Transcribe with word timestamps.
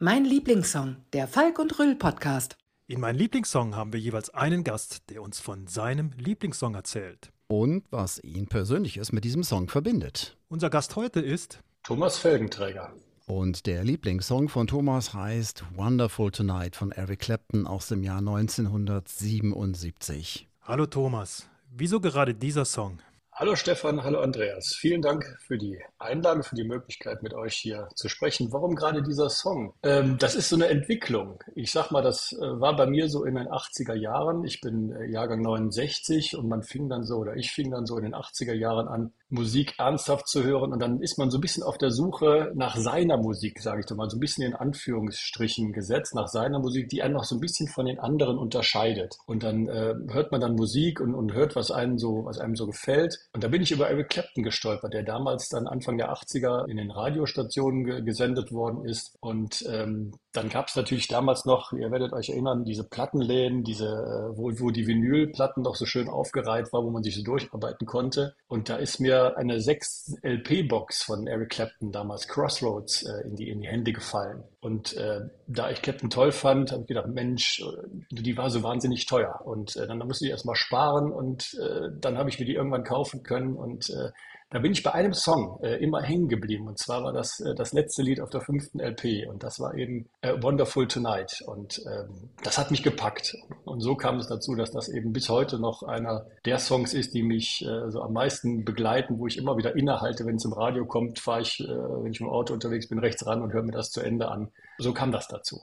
Mein 0.00 0.24
Lieblingssong, 0.24 0.96
der 1.12 1.28
Falk 1.28 1.60
und 1.60 1.78
Rüll 1.78 1.94
Podcast. 1.94 2.56
In 2.88 2.98
meinem 2.98 3.16
Lieblingssong 3.16 3.76
haben 3.76 3.92
wir 3.92 4.00
jeweils 4.00 4.28
einen 4.30 4.64
Gast, 4.64 5.08
der 5.08 5.22
uns 5.22 5.38
von 5.38 5.68
seinem 5.68 6.10
Lieblingssong 6.16 6.74
erzählt. 6.74 7.30
Und 7.46 7.84
was 7.92 8.18
ihn 8.24 8.48
persönliches 8.48 9.12
mit 9.12 9.22
diesem 9.22 9.44
Song 9.44 9.68
verbindet. 9.68 10.36
Unser 10.48 10.68
Gast 10.68 10.96
heute 10.96 11.20
ist 11.20 11.60
Thomas 11.84 12.18
Felgenträger. 12.18 12.92
Und 13.26 13.66
der 13.66 13.84
Lieblingssong 13.84 14.48
von 14.48 14.66
Thomas 14.66 15.14
heißt 15.14 15.62
Wonderful 15.76 16.32
Tonight 16.32 16.74
von 16.74 16.90
Eric 16.90 17.20
Clapton 17.20 17.64
aus 17.64 17.86
dem 17.86 18.02
Jahr 18.02 18.18
1977. 18.18 20.48
Hallo 20.62 20.86
Thomas, 20.86 21.48
wieso 21.70 22.00
gerade 22.00 22.34
dieser 22.34 22.64
Song? 22.64 22.98
Hallo 23.36 23.56
Stefan, 23.56 24.04
hallo 24.04 24.20
Andreas. 24.20 24.76
Vielen 24.76 25.02
Dank 25.02 25.24
für 25.40 25.58
die 25.58 25.76
Einladung, 25.98 26.44
für 26.44 26.54
die 26.54 26.62
Möglichkeit, 26.62 27.20
mit 27.24 27.34
euch 27.34 27.56
hier 27.56 27.88
zu 27.96 28.08
sprechen. 28.08 28.52
Warum 28.52 28.76
gerade 28.76 29.02
dieser 29.02 29.28
Song? 29.28 29.74
Ähm, 29.82 30.18
das 30.18 30.36
ist 30.36 30.50
so 30.50 30.54
eine 30.54 30.68
Entwicklung. 30.68 31.42
Ich 31.56 31.72
sag 31.72 31.90
mal, 31.90 32.00
das 32.00 32.32
äh, 32.32 32.60
war 32.60 32.76
bei 32.76 32.86
mir 32.86 33.08
so 33.08 33.24
in 33.24 33.34
den 33.34 33.48
80er 33.48 33.96
Jahren. 33.96 34.44
Ich 34.44 34.60
bin 34.60 34.92
äh, 34.92 35.10
Jahrgang 35.10 35.42
69 35.42 36.36
und 36.36 36.48
man 36.48 36.62
fing 36.62 36.88
dann 36.88 37.02
so, 37.02 37.16
oder 37.16 37.34
ich 37.34 37.50
fing 37.50 37.72
dann 37.72 37.86
so 37.86 37.96
in 37.96 38.04
den 38.04 38.14
80er 38.14 38.54
Jahren 38.54 38.86
an, 38.86 39.12
Musik 39.30 39.74
ernsthaft 39.78 40.28
zu 40.28 40.44
hören. 40.44 40.72
Und 40.72 40.80
dann 40.80 41.00
ist 41.00 41.18
man 41.18 41.30
so 41.30 41.38
ein 41.38 41.40
bisschen 41.40 41.64
auf 41.64 41.76
der 41.76 41.90
Suche 41.90 42.52
nach 42.54 42.76
seiner 42.76 43.16
Musik, 43.16 43.60
sage 43.60 43.80
ich 43.80 43.86
doch 43.86 43.96
mal, 43.96 44.08
so 44.08 44.16
ein 44.16 44.20
bisschen 44.20 44.44
in 44.44 44.54
Anführungsstrichen 44.54 45.72
gesetzt, 45.72 46.14
nach 46.14 46.28
seiner 46.28 46.60
Musik, 46.60 46.88
die 46.88 47.02
einen 47.02 47.14
noch 47.14 47.24
so 47.24 47.34
ein 47.34 47.40
bisschen 47.40 47.66
von 47.68 47.86
den 47.86 47.98
anderen 47.98 48.38
unterscheidet. 48.38 49.16
Und 49.26 49.42
dann 49.42 49.66
äh, 49.66 49.94
hört 50.08 50.30
man 50.30 50.40
dann 50.40 50.54
Musik 50.54 51.00
und, 51.00 51.14
und 51.14 51.32
hört, 51.32 51.56
was 51.56 51.72
einem 51.72 51.98
so, 51.98 52.24
was 52.24 52.38
einem 52.38 52.54
so 52.54 52.66
gefällt. 52.66 53.18
Und 53.34 53.42
da 53.42 53.48
bin 53.48 53.62
ich 53.62 53.72
über 53.72 53.90
Eric 53.90 54.10
Clapton 54.10 54.44
gestolpert, 54.44 54.94
der 54.94 55.02
damals 55.02 55.48
dann 55.48 55.66
Anfang 55.66 55.98
der 55.98 56.12
80er 56.12 56.68
in 56.68 56.76
den 56.76 56.92
Radiostationen 56.92 57.84
ge 57.84 58.02
gesendet 58.02 58.52
worden 58.52 58.84
ist. 58.84 59.16
Und 59.20 59.64
ähm, 59.68 60.12
dann 60.34 60.48
gab 60.48 60.66
es 60.66 60.74
natürlich 60.74 61.06
damals 61.06 61.44
noch, 61.44 61.72
ihr 61.72 61.90
werdet 61.92 62.12
euch 62.12 62.28
erinnern, 62.28 62.64
diese 62.64 62.82
Plattenläden, 62.82 63.62
diese, 63.62 63.86
äh, 63.86 64.36
wo, 64.36 64.50
wo 64.58 64.70
die 64.70 64.86
Vinylplatten 64.86 65.62
noch 65.62 65.76
so 65.76 65.86
schön 65.86 66.08
aufgereiht 66.08 66.72
war, 66.72 66.82
wo 66.82 66.90
man 66.90 67.04
sich 67.04 67.14
so 67.14 67.22
durcharbeiten 67.22 67.86
konnte. 67.86 68.34
Und 68.48 68.68
da 68.68 68.76
ist 68.76 68.98
mir 68.98 69.36
eine 69.36 69.60
6 69.60 70.16
LP-Box 70.22 71.04
von 71.04 71.28
Eric 71.28 71.50
Clapton, 71.50 71.92
damals 71.92 72.26
Crossroads, 72.26 73.04
äh, 73.04 73.28
in, 73.28 73.36
die, 73.36 73.48
in 73.48 73.60
die 73.60 73.68
Hände 73.68 73.92
gefallen. 73.92 74.42
Und 74.60 74.96
äh, 74.96 75.20
da 75.46 75.70
ich 75.70 75.82
Clapton 75.82 76.10
toll 76.10 76.32
fand, 76.32 76.72
habe 76.72 76.82
ich 76.82 76.88
gedacht, 76.88 77.08
Mensch, 77.08 77.60
äh, 77.60 77.86
die 78.10 78.36
war 78.36 78.50
so 78.50 78.64
wahnsinnig 78.64 79.06
teuer. 79.06 79.40
Und 79.44 79.76
äh, 79.76 79.86
dann, 79.86 80.00
dann 80.00 80.08
musste 80.08 80.24
ich 80.24 80.32
erstmal 80.32 80.56
sparen 80.56 81.12
und 81.12 81.54
äh, 81.54 81.90
dann 82.00 82.18
habe 82.18 82.28
ich 82.28 82.40
mir 82.40 82.46
die 82.46 82.54
irgendwann 82.54 82.82
kaufen 82.82 83.22
können. 83.22 83.54
Und 83.54 83.88
äh, 83.90 84.10
da 84.54 84.60
bin 84.60 84.70
ich 84.70 84.84
bei 84.84 84.92
einem 84.92 85.12
Song 85.14 85.58
äh, 85.64 85.82
immer 85.82 86.00
hängen 86.00 86.28
geblieben. 86.28 86.68
Und 86.68 86.78
zwar 86.78 87.02
war 87.02 87.12
das 87.12 87.40
äh, 87.40 87.56
das 87.56 87.72
letzte 87.72 88.02
Lied 88.02 88.20
auf 88.20 88.30
der 88.30 88.40
fünften 88.40 88.78
LP. 88.78 89.28
Und 89.28 89.42
das 89.42 89.58
war 89.58 89.74
eben 89.74 90.08
äh, 90.20 90.40
Wonderful 90.40 90.86
Tonight. 90.86 91.42
Und 91.44 91.82
ähm, 91.90 92.30
das 92.44 92.56
hat 92.56 92.70
mich 92.70 92.84
gepackt. 92.84 93.34
Und 93.64 93.80
so 93.80 93.96
kam 93.96 94.18
es 94.18 94.28
dazu, 94.28 94.54
dass 94.54 94.70
das 94.70 94.88
eben 94.88 95.12
bis 95.12 95.28
heute 95.28 95.58
noch 95.58 95.82
einer 95.82 96.26
der 96.44 96.58
Songs 96.58 96.94
ist, 96.94 97.14
die 97.14 97.24
mich 97.24 97.66
äh, 97.66 97.90
so 97.90 98.00
am 98.00 98.12
meisten 98.12 98.64
begleiten, 98.64 99.18
wo 99.18 99.26
ich 99.26 99.38
immer 99.38 99.56
wieder 99.56 99.74
innehalte, 99.74 100.24
wenn 100.24 100.36
es 100.36 100.44
im 100.44 100.52
Radio 100.52 100.86
kommt, 100.86 101.18
fahre 101.18 101.40
ich, 101.40 101.58
äh, 101.58 101.66
wenn 101.66 102.12
ich 102.12 102.20
im 102.20 102.28
Auto 102.28 102.54
unterwegs 102.54 102.88
bin, 102.88 103.00
rechts 103.00 103.26
ran 103.26 103.42
und 103.42 103.52
höre 103.52 103.64
mir 103.64 103.72
das 103.72 103.90
zu 103.90 104.02
Ende 104.02 104.28
an. 104.28 104.52
So 104.78 104.92
kam 104.92 105.12
das 105.12 105.28
dazu. 105.28 105.60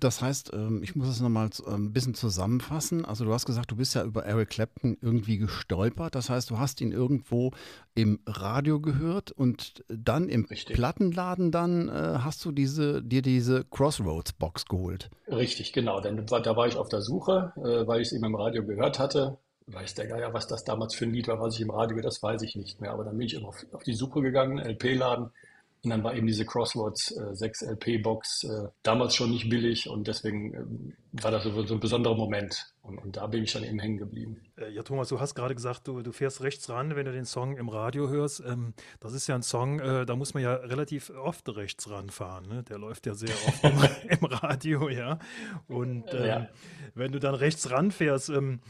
Das 0.00 0.20
heißt, 0.20 0.52
ähm, 0.52 0.82
ich 0.82 0.94
muss 0.94 1.08
es 1.08 1.20
nochmal 1.20 1.48
ähm, 1.66 1.86
ein 1.86 1.92
bisschen 1.92 2.14
zusammenfassen. 2.14 3.04
Also 3.04 3.24
du 3.24 3.32
hast 3.32 3.46
gesagt, 3.46 3.70
du 3.70 3.76
bist 3.76 3.94
ja 3.94 4.04
über 4.04 4.24
Eric 4.24 4.50
Clapton 4.50 4.98
irgendwie 5.00 5.38
gestolpert. 5.38 6.14
Das 6.14 6.28
heißt, 6.28 6.50
du 6.50 6.58
hast 6.58 6.80
ihn 6.80 6.92
irgendwo 6.92 7.52
im 7.94 8.20
Radio 8.26 8.80
gehört 8.80 9.32
und 9.32 9.84
dann 9.88 10.28
im 10.28 10.44
Richtig. 10.44 10.76
Plattenladen 10.76 11.50
dann 11.50 11.88
äh, 11.88 12.18
hast 12.22 12.44
du 12.44 12.52
diese, 12.52 13.02
dir 13.02 13.22
diese 13.22 13.64
Crossroads-Box 13.64 14.66
geholt. 14.66 15.10
Richtig, 15.28 15.72
genau. 15.72 16.00
Denn 16.00 16.26
da 16.26 16.56
war 16.56 16.66
ich 16.66 16.76
auf 16.76 16.88
der 16.88 17.00
Suche, 17.00 17.52
äh, 17.56 17.86
weil 17.86 18.02
ich 18.02 18.08
es 18.08 18.12
eben 18.12 18.24
im 18.24 18.34
Radio 18.34 18.64
gehört 18.64 18.98
hatte. 18.98 19.38
Weiß 19.68 19.94
der 19.94 20.06
Geier, 20.06 20.34
was 20.34 20.48
das 20.48 20.64
damals 20.64 20.94
für 20.94 21.04
ein 21.04 21.12
Lied 21.12 21.28
war, 21.28 21.40
was 21.40 21.54
ich 21.54 21.60
im 21.60 21.70
Radio, 21.70 22.00
das 22.00 22.22
weiß 22.22 22.42
ich 22.42 22.56
nicht 22.56 22.80
mehr. 22.80 22.90
Aber 22.92 23.04
dann 23.04 23.16
bin 23.16 23.26
ich 23.26 23.34
immer 23.34 23.48
auf, 23.48 23.64
auf 23.72 23.84
die 23.84 23.94
Suche 23.94 24.20
gegangen, 24.20 24.58
LP-Laden 24.58 25.30
und 25.82 25.90
dann 25.90 26.04
war 26.04 26.14
eben 26.14 26.26
diese 26.26 26.44
Crossroads 26.44 27.16
äh, 27.16 27.34
6 27.34 27.62
LP-Box 27.62 28.44
äh, 28.44 28.68
damals 28.82 29.14
schon 29.14 29.30
nicht 29.30 29.48
billig 29.48 29.88
und 29.88 30.08
deswegen 30.08 30.54
äh, 30.54 31.22
war 31.22 31.30
das 31.30 31.44
so, 31.44 31.62
so, 31.64 31.74
ein 31.74 31.80
besonderer 31.80 32.14
Moment. 32.14 32.74
Und, 32.82 32.98
und, 32.98 33.16
da 33.16 33.26
bin 33.26 33.44
ich 33.44 33.52
dann 33.52 33.64
eben 33.64 33.78
hängen 33.78 33.96
geblieben. 33.96 34.42
Äh, 34.58 34.70
ja, 34.72 34.82
Thomas, 34.82 35.08
du 35.08 35.20
hast 35.20 35.34
gerade 35.34 35.54
gesagt, 35.54 35.88
du, 35.88 36.02
du, 36.02 36.12
fährst 36.12 36.42
rechts 36.42 36.68
ran, 36.68 36.96
wenn 36.96 37.06
du 37.06 37.12
den 37.12 37.24
Song 37.24 37.56
im 37.56 37.70
Radio 37.70 38.10
hörst. 38.10 38.40
Ähm, 38.40 38.74
das 39.00 39.14
ist 39.14 39.26
ja 39.26 39.34
ein 39.34 39.42
Song, 39.42 39.80
äh, 39.80 40.04
da 40.04 40.16
muss 40.16 40.34
man 40.34 40.42
ja 40.42 40.54
relativ 40.54 41.10
oft 41.10 41.48
rechts 41.56 41.88
ranfahren. 41.88 42.46
Ne? 42.46 42.62
Der 42.64 42.76
läuft 42.76 43.06
ja 43.06 43.14
sehr 43.14 43.34
oft 43.46 43.64
im, 43.64 44.08
im, 44.18 44.24
Radio, 44.24 44.90
ja. 44.90 45.18
Und 45.66 46.12
ähm, 46.12 46.26
ja. 46.26 46.48
wenn 46.94 47.12
du 47.12 47.18
dann 47.18 47.34
rechts 47.34 47.70
ranfährst, 47.70 48.28
ähm, 48.28 48.60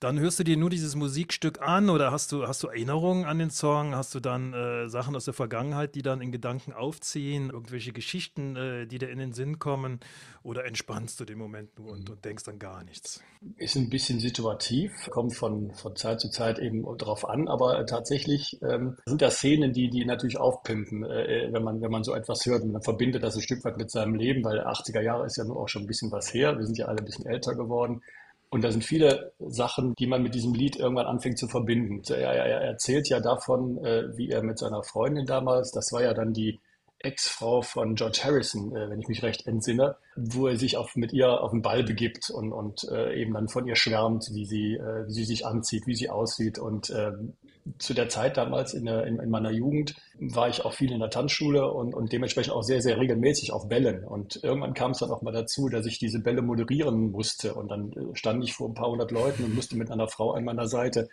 dann 0.00 0.18
hörst 0.20 0.38
du 0.38 0.44
dir 0.44 0.56
nur 0.56 0.68
dieses 0.68 0.94
Musikstück 0.94 1.62
an 1.62 1.88
oder 1.88 2.12
hast 2.12 2.30
du, 2.32 2.46
hast 2.46 2.62
du 2.62 2.68
Erinnerungen 2.68 3.24
an 3.24 3.38
den 3.38 3.50
Song? 3.50 3.94
Hast 3.94 4.14
du 4.14 4.20
dann 4.20 4.52
äh, 4.52 4.88
Sachen 4.88 5.16
aus 5.16 5.24
der 5.24 5.34
Vergangenheit, 5.34 5.94
die 5.94 6.02
dann 6.02 6.20
in 6.20 6.32
Gedanken 6.32 6.72
aufziehen? 6.72 7.50
Irgendwelche 7.50 7.92
Geschichten, 7.92 8.56
äh, 8.56 8.86
die 8.86 8.98
dir 8.98 9.08
in 9.08 9.18
den 9.18 9.32
Sinn 9.32 9.58
kommen? 9.58 10.00
Oder 10.42 10.66
entspannst 10.66 11.18
du 11.18 11.24
den 11.24 11.38
Moment 11.38 11.78
nur 11.78 11.92
und, 11.92 12.10
und, 12.10 12.24
denkst 12.24 12.46
an 12.48 12.58
gar 12.58 12.84
nichts? 12.84 13.22
Ist 13.56 13.76
ein 13.76 13.88
bisschen 13.88 14.20
situativ, 14.20 14.92
kommt 15.10 15.34
von, 15.34 15.72
von 15.74 15.96
Zeit 15.96 16.20
zu 16.20 16.30
Zeit 16.30 16.58
eben 16.58 16.84
drauf 16.98 17.28
an, 17.28 17.48
aber 17.48 17.80
äh, 17.80 17.86
tatsächlich 17.86 18.60
ähm, 18.62 18.96
sind 19.06 19.22
das 19.22 19.36
Szenen, 19.36 19.72
die, 19.72 19.88
die 19.88 20.04
natürlich 20.04 20.38
aufpimpen, 20.38 21.04
äh, 21.04 21.48
wenn, 21.50 21.62
man, 21.62 21.80
wenn 21.80 21.90
man 21.90 22.04
so 22.04 22.14
etwas 22.14 22.44
hört. 22.44 22.62
Und 22.62 22.72
man 22.72 22.82
verbindet 22.82 23.22
das 23.22 23.34
ein 23.34 23.42
Stück 23.42 23.64
weit 23.64 23.78
mit 23.78 23.90
seinem 23.90 24.14
Leben, 24.14 24.44
weil 24.44 24.60
80er 24.60 25.00
Jahre 25.00 25.26
ist 25.26 25.36
ja 25.36 25.44
nur 25.44 25.56
auch 25.56 25.68
schon 25.68 25.82
ein 25.82 25.88
bisschen 25.88 26.12
was 26.12 26.32
her. 26.34 26.58
Wir 26.58 26.66
sind 26.66 26.76
ja 26.76 26.86
alle 26.86 26.98
ein 26.98 27.04
bisschen 27.04 27.26
älter 27.26 27.54
geworden. 27.54 28.02
Und 28.56 28.62
da 28.62 28.72
sind 28.72 28.84
viele 28.84 29.34
Sachen, 29.38 29.94
die 29.96 30.06
man 30.06 30.22
mit 30.22 30.34
diesem 30.34 30.54
Lied 30.54 30.76
irgendwann 30.76 31.04
anfängt 31.04 31.38
zu 31.38 31.46
verbinden. 31.46 32.00
Er, 32.08 32.32
er 32.32 32.62
erzählt 32.62 33.06
ja 33.10 33.20
davon, 33.20 33.76
äh, 33.84 34.16
wie 34.16 34.30
er 34.30 34.42
mit 34.42 34.58
seiner 34.58 34.82
Freundin 34.82 35.26
damals, 35.26 35.72
das 35.72 35.92
war 35.92 36.02
ja 36.02 36.14
dann 36.14 36.32
die 36.32 36.58
Ex-Frau 37.00 37.60
von 37.60 37.96
George 37.96 38.20
Harrison, 38.24 38.74
äh, 38.74 38.88
wenn 38.88 38.98
ich 38.98 39.08
mich 39.08 39.22
recht 39.22 39.46
entsinne, 39.46 39.96
wo 40.16 40.46
er 40.46 40.56
sich 40.56 40.78
auf, 40.78 40.96
mit 40.96 41.12
ihr 41.12 41.42
auf 41.42 41.50
den 41.50 41.60
Ball 41.60 41.84
begibt 41.84 42.30
und, 42.30 42.50
und 42.50 42.84
äh, 42.90 43.20
eben 43.20 43.34
dann 43.34 43.48
von 43.48 43.66
ihr 43.68 43.76
schwärmt, 43.76 44.30
wie 44.32 44.46
sie, 44.46 44.76
äh, 44.76 45.06
wie 45.06 45.12
sie 45.12 45.26
sich 45.26 45.44
anzieht, 45.44 45.86
wie 45.86 45.94
sie 45.94 46.08
aussieht. 46.08 46.58
Und 46.58 46.88
ähm, 46.88 47.34
zu 47.78 47.94
der 47.94 48.08
Zeit 48.08 48.36
damals 48.36 48.74
in, 48.74 48.84
der, 48.84 49.06
in, 49.06 49.18
in, 49.18 49.30
meiner 49.30 49.50
Jugend 49.50 49.94
war 50.18 50.48
ich 50.48 50.64
auch 50.64 50.72
viel 50.72 50.92
in 50.92 51.00
der 51.00 51.10
Tanzschule 51.10 51.70
und, 51.70 51.94
und 51.94 52.12
dementsprechend 52.12 52.52
auch 52.52 52.62
sehr, 52.62 52.80
sehr 52.80 52.98
regelmäßig 52.98 53.52
auf 53.52 53.68
Bällen. 53.68 54.04
Und 54.04 54.42
irgendwann 54.42 54.74
kam 54.74 54.92
es 54.92 54.98
dann 54.98 55.10
auch 55.10 55.22
mal 55.22 55.32
dazu, 55.32 55.68
dass 55.68 55.86
ich 55.86 55.98
diese 55.98 56.20
Bälle 56.20 56.42
moderieren 56.42 57.10
musste. 57.10 57.54
Und 57.54 57.70
dann 57.70 57.92
äh, 57.92 58.14
stand 58.14 58.42
ich 58.44 58.54
vor 58.54 58.68
ein 58.68 58.74
paar 58.74 58.90
hundert 58.90 59.10
Leuten 59.10 59.44
und 59.44 59.54
musste 59.54 59.76
mit 59.76 59.90
einer 59.90 60.08
Frau 60.08 60.32
an 60.32 60.44
meiner 60.44 60.68
Seite 60.68 61.08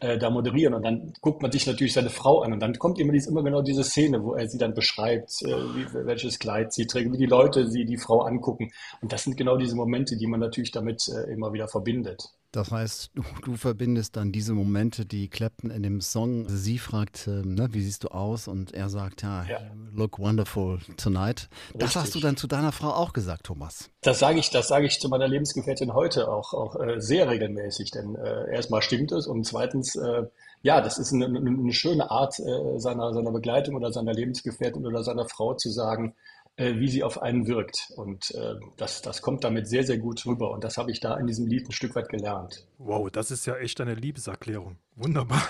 äh, 0.00 0.18
da 0.18 0.30
moderieren. 0.30 0.74
Und 0.74 0.82
dann 0.82 1.12
guckt 1.20 1.40
man 1.40 1.52
sich 1.52 1.66
natürlich 1.66 1.92
seine 1.92 2.10
Frau 2.10 2.40
an. 2.40 2.52
Und 2.52 2.60
dann 2.60 2.78
kommt 2.78 2.98
immer, 2.98 3.12
dies, 3.12 3.26
immer 3.26 3.42
genau 3.42 3.62
diese 3.62 3.84
Szene, 3.84 4.22
wo 4.22 4.34
er 4.34 4.48
sie 4.48 4.58
dann 4.58 4.74
beschreibt, 4.74 5.42
äh, 5.42 5.48
wie, 5.48 5.86
welches 6.06 6.38
Kleid 6.38 6.72
sie 6.72 6.86
trägt, 6.86 7.12
wie 7.12 7.18
die 7.18 7.26
Leute 7.26 7.68
sie 7.70 7.84
die 7.84 7.98
Frau 7.98 8.22
angucken. 8.22 8.72
Und 9.00 9.12
das 9.12 9.24
sind 9.24 9.36
genau 9.36 9.56
diese 9.56 9.76
Momente, 9.76 10.16
die 10.16 10.26
man 10.26 10.40
natürlich 10.40 10.72
damit 10.72 11.08
äh, 11.08 11.30
immer 11.32 11.52
wieder 11.52 11.68
verbindet. 11.68 12.32
Das 12.52 12.70
heißt, 12.70 13.12
du, 13.14 13.22
du, 13.44 13.56
verbindest 13.56 14.16
dann 14.16 14.30
diese 14.30 14.52
Momente, 14.52 15.06
die 15.06 15.28
Clapton 15.28 15.70
in 15.70 15.82
dem 15.82 16.02
Song, 16.02 16.46
sie 16.50 16.78
fragt, 16.78 17.26
äh, 17.26 17.42
ne, 17.42 17.68
wie 17.72 17.82
siehst 17.82 18.04
du 18.04 18.08
aus? 18.08 18.46
Und 18.46 18.74
er 18.74 18.90
sagt, 18.90 19.22
ja, 19.22 19.44
ja. 19.44 19.58
look 19.90 20.18
wonderful 20.18 20.78
tonight. 20.98 21.48
Richtig. 21.68 21.80
Das 21.80 21.96
hast 21.96 22.14
du 22.14 22.20
dann 22.20 22.36
zu 22.36 22.46
deiner 22.46 22.70
Frau 22.70 22.90
auch 22.90 23.14
gesagt, 23.14 23.44
Thomas. 23.44 23.88
Das 24.02 24.18
sage 24.18 24.38
ich, 24.38 24.50
das 24.50 24.68
sage 24.68 24.84
ich 24.84 25.00
zu 25.00 25.08
meiner 25.08 25.28
Lebensgefährtin 25.28 25.94
heute 25.94 26.30
auch, 26.30 26.52
auch 26.52 26.78
äh, 26.78 27.00
sehr 27.00 27.26
regelmäßig. 27.30 27.90
Denn 27.90 28.16
äh, 28.16 28.54
erstmal 28.54 28.82
stimmt 28.82 29.12
es 29.12 29.26
und 29.26 29.46
zweitens, 29.46 29.96
äh, 29.96 30.24
ja, 30.60 30.82
das 30.82 30.98
ist 30.98 31.14
eine, 31.14 31.26
eine 31.26 31.72
schöne 31.72 32.10
Art 32.10 32.38
äh, 32.38 32.78
seiner, 32.78 33.14
seiner 33.14 33.32
Begleitung 33.32 33.76
oder 33.76 33.92
seiner 33.92 34.12
Lebensgefährtin 34.12 34.86
oder 34.86 35.02
seiner 35.02 35.26
Frau 35.26 35.54
zu 35.54 35.70
sagen, 35.70 36.14
äh, 36.62 36.78
wie 36.78 36.88
sie 36.88 37.02
auf 37.02 37.20
einen 37.20 37.46
wirkt. 37.48 37.92
Und 37.96 38.30
äh, 38.32 38.54
das, 38.76 39.02
das 39.02 39.20
kommt 39.20 39.42
damit 39.42 39.68
sehr, 39.68 39.84
sehr 39.84 39.98
gut 39.98 40.24
rüber. 40.26 40.52
Und 40.52 40.62
das 40.62 40.78
habe 40.78 40.90
ich 40.90 41.00
da 41.00 41.16
in 41.16 41.26
diesem 41.26 41.46
Lied 41.46 41.68
ein 41.68 41.72
Stück 41.72 41.94
weit 41.96 42.08
gelernt. 42.08 42.66
Wow, 42.78 43.10
das 43.10 43.30
ist 43.30 43.46
ja 43.46 43.56
echt 43.56 43.80
eine 43.80 43.94
Liebeserklärung. 43.94 44.76
Wunderbar. 44.94 45.42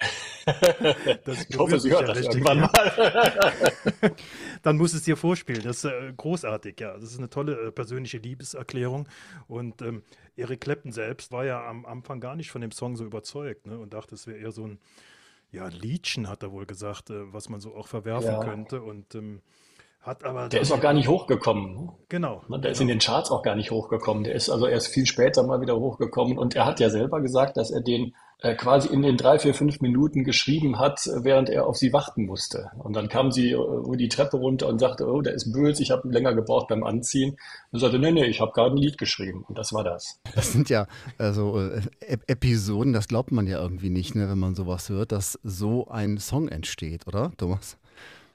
ich 1.48 1.58
hoffe, 1.58 1.80
sie 1.80 1.90
hört 1.90 2.02
ja 2.02 2.06
das 2.08 2.18
richtig, 2.18 2.42
irgendwann 2.46 2.58
ja. 2.58 2.70
mal. 2.72 4.12
Dann 4.62 4.76
muss 4.76 4.92
es 4.92 5.02
dir 5.04 5.16
vorspielen. 5.16 5.62
Das 5.62 5.78
ist 5.78 5.84
äh, 5.84 6.12
großartig, 6.14 6.78
ja. 6.80 6.94
Das 6.94 7.10
ist 7.10 7.18
eine 7.18 7.30
tolle 7.30 7.68
äh, 7.68 7.72
persönliche 7.72 8.18
Liebeserklärung. 8.18 9.08
Und 9.48 9.80
ähm, 9.80 10.02
Eric 10.36 10.60
Clapton 10.60 10.92
selbst 10.92 11.32
war 11.32 11.44
ja 11.44 11.66
am 11.66 11.86
Anfang 11.86 12.20
gar 12.20 12.36
nicht 12.36 12.50
von 12.50 12.60
dem 12.60 12.72
Song 12.72 12.96
so 12.96 13.04
überzeugt 13.04 13.66
ne? 13.66 13.78
und 13.78 13.94
dachte, 13.94 14.14
es 14.14 14.26
wäre 14.26 14.38
eher 14.38 14.52
so 14.52 14.66
ein 14.66 14.78
ja, 15.52 15.68
Liedchen, 15.68 16.28
hat 16.28 16.42
er 16.42 16.52
wohl 16.52 16.66
gesagt, 16.66 17.10
äh, 17.10 17.32
was 17.32 17.48
man 17.48 17.60
so 17.60 17.74
auch 17.74 17.88
verwerfen 17.88 18.32
ja. 18.32 18.44
könnte. 18.44 18.82
Und 18.82 19.14
ähm, 19.14 19.40
hat 20.00 20.24
aber. 20.24 20.48
Der 20.48 20.60
ist 20.60 20.72
auch 20.72 20.80
gar 20.80 20.94
nicht 20.94 21.08
hochgekommen. 21.08 21.74
Ne? 21.74 21.92
Genau. 22.08 22.42
Der 22.48 22.58
genau. 22.58 22.70
ist 22.70 22.80
in 22.80 22.88
den 22.88 22.98
Charts 22.98 23.30
auch 23.30 23.42
gar 23.42 23.54
nicht 23.54 23.70
hochgekommen. 23.70 24.24
Der 24.24 24.34
ist 24.34 24.48
also 24.48 24.66
erst 24.66 24.88
viel 24.88 25.06
später 25.06 25.42
mal 25.42 25.60
wieder 25.60 25.76
hochgekommen. 25.76 26.38
Und 26.38 26.56
er 26.56 26.64
hat 26.64 26.80
ja 26.80 26.88
selber 26.88 27.20
gesagt, 27.20 27.56
dass 27.56 27.70
er 27.70 27.82
den 27.82 28.14
äh, 28.38 28.54
quasi 28.54 28.88
in 28.88 29.02
den 29.02 29.18
drei, 29.18 29.38
vier, 29.38 29.52
fünf 29.52 29.82
Minuten 29.82 30.24
geschrieben 30.24 30.78
hat, 30.78 31.00
während 31.22 31.50
er 31.50 31.66
auf 31.66 31.76
sie 31.76 31.92
warten 31.92 32.24
musste. 32.24 32.70
Und 32.78 32.96
dann 32.96 33.10
kam 33.10 33.30
sie 33.30 33.50
äh, 33.50 33.96
die 33.96 34.08
Treppe 34.08 34.38
runter 34.38 34.68
und 34.68 34.78
sagte, 34.78 35.06
oh, 35.06 35.20
der 35.20 35.34
ist 35.34 35.52
böse, 35.52 35.82
ich 35.82 35.90
habe 35.90 36.08
länger 36.08 36.34
gebraucht 36.34 36.68
beim 36.68 36.82
Anziehen. 36.82 37.36
Und 37.70 37.80
sagte, 37.80 37.98
nee, 37.98 38.10
nee, 38.10 38.24
ich 38.24 38.40
habe 38.40 38.52
gerade 38.52 38.74
ein 38.74 38.78
Lied 38.78 38.96
geschrieben. 38.96 39.44
Und 39.46 39.58
das 39.58 39.74
war 39.74 39.84
das. 39.84 40.18
Das 40.34 40.52
sind 40.52 40.70
ja 40.70 40.86
also 41.18 41.60
äh, 41.60 41.82
Episoden, 42.26 42.94
das 42.94 43.08
glaubt 43.08 43.32
man 43.32 43.46
ja 43.46 43.60
irgendwie 43.60 43.90
nicht, 43.90 44.14
ne, 44.14 44.30
wenn 44.30 44.38
man 44.38 44.54
sowas 44.54 44.88
hört, 44.88 45.12
dass 45.12 45.38
so 45.42 45.88
ein 45.88 46.16
Song 46.16 46.48
entsteht, 46.48 47.06
oder, 47.06 47.32
Thomas? 47.36 47.76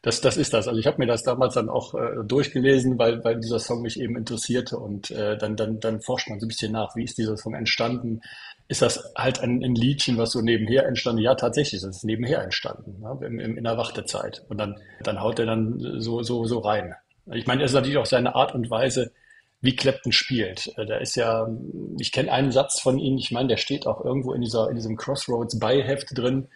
Das, 0.05 0.21
das 0.21 0.37
ist 0.37 0.53
das. 0.53 0.67
Also 0.67 0.79
ich 0.79 0.85
habe 0.85 0.99
mir 0.99 1.07
das 1.07 1.23
damals 1.23 1.55
dann 1.55 1.67
auch 1.67 1.95
äh, 1.95 2.23
durchgelesen, 2.23 2.99
weil, 2.99 3.23
weil 3.23 3.39
dieser 3.39 3.57
Song 3.57 3.81
mich 3.81 3.99
eben 3.99 4.15
interessierte 4.15 4.77
und 4.77 5.09
äh, 5.09 5.35
dann, 5.35 5.55
dann, 5.55 5.79
dann 5.79 5.99
forscht 5.99 6.29
man 6.29 6.39
so 6.39 6.45
ein 6.45 6.49
bisschen 6.49 6.73
nach, 6.73 6.95
wie 6.95 7.05
ist 7.05 7.17
dieser 7.17 7.35
Song 7.37 7.55
entstanden? 7.55 8.21
Ist 8.67 8.83
das 8.83 9.03
halt 9.17 9.39
ein, 9.39 9.63
ein 9.63 9.73
Liedchen, 9.73 10.19
was 10.19 10.33
so 10.33 10.41
nebenher 10.41 10.85
entstanden? 10.85 11.23
Ja, 11.23 11.33
tatsächlich, 11.33 11.81
das 11.81 11.97
ist 11.97 12.03
nebenher 12.03 12.43
entstanden, 12.43 12.99
ne? 12.99 13.17
im, 13.25 13.39
im, 13.39 13.57
in 13.57 13.63
der 13.63 13.79
Wartezeit. 13.79 14.43
Und 14.47 14.59
dann, 14.59 14.75
dann 15.01 15.21
haut 15.21 15.39
er 15.39 15.47
dann 15.47 15.79
so, 15.99 16.21
so, 16.21 16.45
so 16.45 16.59
rein. 16.59 16.93
Ich 17.33 17.47
meine, 17.47 17.63
es 17.63 17.71
ist 17.71 17.75
natürlich 17.75 17.97
auch 17.97 18.05
seine 18.05 18.35
Art 18.35 18.53
und 18.53 18.69
Weise, 18.69 19.11
wie 19.61 19.75
Clapton 19.75 20.11
spielt. 20.11 20.71
Äh, 20.77 20.85
da 20.85 20.97
ist 20.97 21.15
ja, 21.15 21.47
ich 21.99 22.11
kenne 22.11 22.31
einen 22.31 22.51
Satz 22.51 22.79
von 22.79 22.99
ihm, 22.99 23.17
ich 23.17 23.31
meine, 23.31 23.47
der 23.47 23.57
steht 23.57 23.87
auch 23.87 24.05
irgendwo 24.05 24.33
in 24.33 24.41
dieser, 24.41 24.69
in 24.69 24.75
diesem 24.75 24.97
Crossroads 24.97 25.57
Beiheft 25.57 26.15
drin 26.15 26.47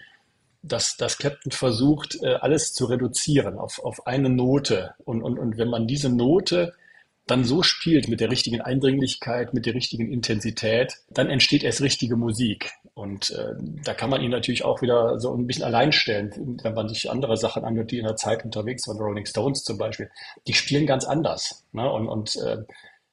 dass, 0.62 0.98
dass 0.98 1.18
Clapton 1.18 1.52
versucht, 1.52 2.22
äh, 2.22 2.36
alles 2.36 2.74
zu 2.74 2.86
reduzieren 2.86 3.58
auf, 3.58 3.80
auf 3.80 4.06
eine 4.08 4.30
Note. 4.30 4.94
Und, 5.06 5.22
und, 5.22 5.40
und 5.40 5.58
wenn 5.58 5.70
man 5.70 5.88
diese 5.88 6.10
Note 6.10 6.74
dann 7.30 7.44
so 7.44 7.62
spielt 7.62 8.08
mit 8.08 8.22
der 8.22 8.32
richtigen 8.32 8.60
Eindringlichkeit, 8.60 9.54
mit 9.54 9.68
der 9.68 9.76
richtigen 9.76 10.12
Intensität, 10.12 10.96
dann 11.12 11.30
entsteht 11.30 11.64
erst 11.64 11.82
richtige 11.82 12.16
Musik. 12.16 12.72
Und 12.96 13.30
äh, 13.30 13.54
da 13.84 13.94
kann 13.94 14.10
man 14.10 14.22
ihn 14.22 14.32
natürlich 14.32 14.66
auch 14.66 14.82
wieder 14.82 15.20
so 15.20 15.34
ein 15.36 15.46
bisschen 15.46 15.64
allein 15.64 15.92
stellen, 15.92 16.58
wenn 16.64 16.74
man 16.74 16.90
sich 16.90 17.10
andere 17.10 17.38
Sachen 17.38 17.64
anhört, 17.64 17.92
die 17.92 18.00
in 18.00 18.06
der 18.06 18.16
Zeit 18.16 18.44
unterwegs 18.44 18.88
waren, 18.88 18.98
Rolling 18.98 19.28
Stones 19.28 19.64
zum 19.64 19.78
Beispiel. 19.78 20.10
Die 20.48 20.54
spielen 20.54 20.88
ganz 20.88 21.06
anders. 21.06 21.64
Ne? 21.72 21.90
Und, 21.90 22.08
und 22.08 22.36
äh, 22.38 22.64